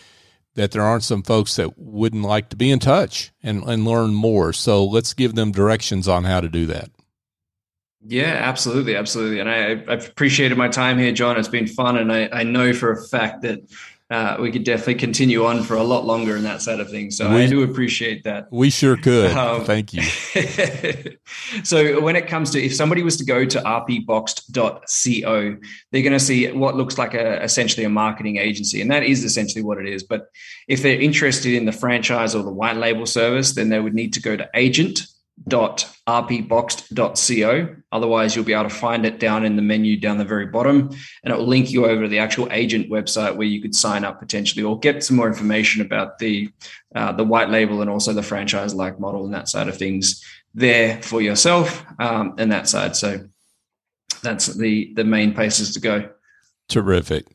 that 0.54 0.72
there 0.72 0.82
aren't 0.82 1.04
some 1.04 1.22
folks 1.22 1.56
that 1.56 1.78
wouldn't 1.78 2.24
like 2.24 2.48
to 2.50 2.56
be 2.56 2.70
in 2.70 2.78
touch 2.78 3.32
and, 3.42 3.62
and 3.64 3.84
learn 3.84 4.14
more. 4.14 4.52
So 4.52 4.84
let's 4.84 5.14
give 5.14 5.34
them 5.34 5.52
directions 5.52 6.08
on 6.08 6.24
how 6.24 6.40
to 6.40 6.48
do 6.48 6.66
that. 6.66 6.90
Yeah, 8.06 8.38
absolutely, 8.40 8.96
absolutely. 8.96 9.40
And 9.40 9.50
I, 9.50 9.82
I've 9.92 10.08
appreciated 10.08 10.56
my 10.56 10.68
time 10.68 10.98
here, 10.98 11.12
John. 11.12 11.36
It's 11.36 11.48
been 11.48 11.66
fun, 11.66 11.98
and 11.98 12.10
I, 12.10 12.30
I 12.32 12.42
know 12.44 12.72
for 12.72 12.92
a 12.92 13.06
fact 13.08 13.42
that 13.42 13.60
uh, 14.10 14.36
we 14.40 14.50
could 14.50 14.64
definitely 14.64 14.96
continue 14.96 15.46
on 15.46 15.62
for 15.62 15.76
a 15.76 15.84
lot 15.84 16.04
longer 16.04 16.36
in 16.36 16.42
that 16.42 16.60
side 16.60 16.80
of 16.80 16.90
things. 16.90 17.16
So 17.16 17.30
we, 17.30 17.44
I 17.44 17.46
do 17.46 17.62
appreciate 17.62 18.24
that. 18.24 18.48
We 18.50 18.68
sure 18.68 18.96
could. 18.96 19.30
Um, 19.30 19.64
Thank 19.64 19.94
you. 19.94 20.02
so 21.62 22.00
when 22.00 22.16
it 22.16 22.26
comes 22.26 22.50
to 22.50 22.60
if 22.60 22.74
somebody 22.74 23.04
was 23.04 23.16
to 23.18 23.24
go 23.24 23.44
to 23.44 23.58
rpboxed.co, 23.60 25.56
they're 25.92 26.02
going 26.02 26.12
to 26.12 26.18
see 26.18 26.50
what 26.50 26.74
looks 26.74 26.98
like 26.98 27.14
a 27.14 27.40
essentially 27.42 27.84
a 27.84 27.88
marketing 27.88 28.38
agency, 28.38 28.82
and 28.82 28.90
that 28.90 29.04
is 29.04 29.22
essentially 29.22 29.62
what 29.62 29.78
it 29.78 29.86
is. 29.88 30.02
But 30.02 30.26
if 30.66 30.82
they're 30.82 31.00
interested 31.00 31.54
in 31.54 31.66
the 31.66 31.72
franchise 31.72 32.34
or 32.34 32.42
the 32.42 32.50
white 32.50 32.76
label 32.76 33.06
service, 33.06 33.52
then 33.54 33.68
they 33.68 33.78
would 33.78 33.94
need 33.94 34.12
to 34.14 34.20
go 34.20 34.36
to 34.36 34.50
agent 34.54 35.06
rpboxed.co. 35.50 37.76
Otherwise, 37.92 38.34
you'll 38.34 38.44
be 38.44 38.52
able 38.52 38.64
to 38.64 38.70
find 38.70 39.06
it 39.06 39.18
down 39.18 39.44
in 39.44 39.56
the 39.56 39.62
menu 39.62 39.98
down 39.98 40.18
the 40.18 40.24
very 40.24 40.46
bottom, 40.46 40.90
and 41.24 41.32
it 41.32 41.36
will 41.36 41.46
link 41.46 41.70
you 41.70 41.86
over 41.86 42.02
to 42.02 42.08
the 42.08 42.18
actual 42.18 42.48
agent 42.50 42.90
website 42.90 43.36
where 43.36 43.46
you 43.46 43.60
could 43.60 43.74
sign 43.74 44.04
up 44.04 44.18
potentially 44.18 44.62
or 44.62 44.78
get 44.78 45.04
some 45.04 45.16
more 45.16 45.28
information 45.28 45.82
about 45.82 46.18
the 46.18 46.50
uh, 46.94 47.12
the 47.12 47.24
white 47.24 47.50
label 47.50 47.80
and 47.80 47.90
also 47.90 48.12
the 48.12 48.22
franchise 48.22 48.74
like 48.74 49.00
model 49.00 49.24
and 49.24 49.34
that 49.34 49.48
side 49.48 49.68
of 49.68 49.76
things 49.76 50.24
there 50.54 51.00
for 51.02 51.20
yourself 51.20 51.84
um, 51.98 52.34
and 52.38 52.52
that 52.52 52.68
side. 52.68 52.96
So 52.96 53.28
that's 54.22 54.46
the 54.46 54.92
the 54.94 55.04
main 55.04 55.34
places 55.34 55.74
to 55.74 55.80
go. 55.80 56.08
Terrific. 56.68 57.26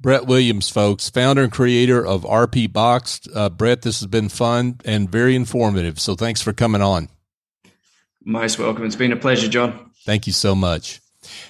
Brett 0.00 0.26
Williams, 0.26 0.68
folks, 0.68 1.08
founder 1.08 1.44
and 1.44 1.52
creator 1.52 2.04
of 2.04 2.24
RP 2.24 2.70
Boxed. 2.70 3.28
Uh, 3.34 3.48
Brett, 3.48 3.82
this 3.82 4.00
has 4.00 4.06
been 4.06 4.28
fun 4.28 4.78
and 4.84 5.10
very 5.10 5.34
informative. 5.34 5.98
So 5.98 6.14
thanks 6.14 6.42
for 6.42 6.52
coming 6.52 6.82
on. 6.82 7.08
Most 8.24 8.58
welcome. 8.58 8.84
It's 8.84 8.96
been 8.96 9.12
a 9.12 9.16
pleasure, 9.16 9.48
John. 9.48 9.90
Thank 10.04 10.26
you 10.26 10.32
so 10.32 10.54
much. 10.54 11.00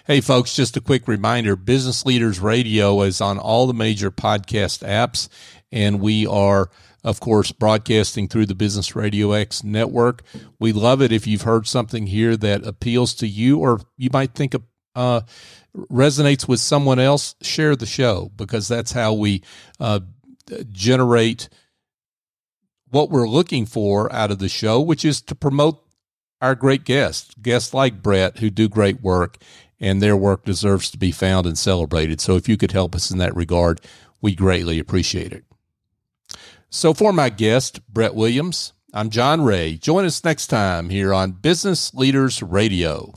Hey, 0.07 0.21
folks, 0.21 0.55
just 0.55 0.77
a 0.77 0.81
quick 0.81 1.09
reminder 1.09 1.57
Business 1.57 2.07
Leaders 2.07 2.41
Radio 2.41 3.03
is 3.03 3.21
on 3.21 3.39
all 3.39 3.67
the 3.67 3.75
major 3.75 4.11
podcast 4.11 4.87
apps 4.87 5.29
and 5.73 6.01
we 6.01 6.27
are 6.27 6.71
of 7.05 7.21
course, 7.21 7.53
broadcasting 7.53 8.29
through 8.29 8.47
the 8.47 8.55
Business 8.55 8.97
Radio 8.97 9.33
X 9.33 9.63
network. 9.63 10.23
We 10.59 10.73
love 10.73 11.03
it 11.03 11.13
if 11.13 11.27
you've 11.27 11.43
heard 11.43 11.67
something 11.67 12.07
here 12.07 12.35
that 12.39 12.67
appeals 12.67 13.15
to 13.17 13.29
you 13.29 13.59
or 13.59 13.81
you 13.99 14.09
might 14.11 14.33
think 14.35 14.55
uh, 14.95 15.21
resonates 15.77 16.49
with 16.49 16.61
someone 16.61 16.99
else, 16.99 17.35
share 17.43 17.77
the 17.77 17.87
show 17.87 18.33
because 18.37 18.69
that's 18.69 18.93
how 18.93 19.13
we 19.13 19.43
uh, 19.79 20.01
generate 20.73 21.51
what 22.91 23.11
we're 23.11 23.29
looking 23.29 23.67
for 23.67 24.11
out 24.11 24.31
of 24.31 24.39
the 24.39 24.49
show, 24.49 24.81
which 24.81 25.05
is 25.05 25.21
to 25.21 25.35
promote 25.35 25.84
our 26.45 26.55
great 26.55 26.85
guests, 26.85 27.35
guests 27.41 27.73
like 27.73 28.03
Brett 28.03 28.39
who 28.39 28.51
do 28.51 28.69
great 28.69 29.01
work 29.01 29.39
and 29.81 30.03
their 30.03 30.15
work 30.17 30.45
deserves 30.45 30.91
to 30.91 30.99
be 30.99 31.11
found 31.11 31.47
and 31.47 31.57
celebrated. 31.57 32.21
So 32.21 32.37
if 32.37 32.51
you 32.51 32.59
could 32.59 32.73
help 32.73 32.95
us 32.95 33.11
in 33.11 33.17
that 33.17 33.35
regard, 33.35 33.81
we 34.21 34.35
greatly 34.35 34.79
appreciate 34.79 35.33
it. 35.33 35.45
So, 36.69 36.93
for 36.93 37.13
my 37.13 37.31
guest, 37.31 37.81
Brett 37.89 38.15
Williams, 38.15 38.75
I'm 38.93 39.09
John 39.09 39.43
Ray. 39.43 39.75
Join 39.75 40.05
us 40.05 40.23
next 40.23 40.49
time 40.49 40.91
here 40.91 41.15
on 41.15 41.33
Business 41.33 41.95
Leaders 41.95 42.43
Radio. 42.43 43.15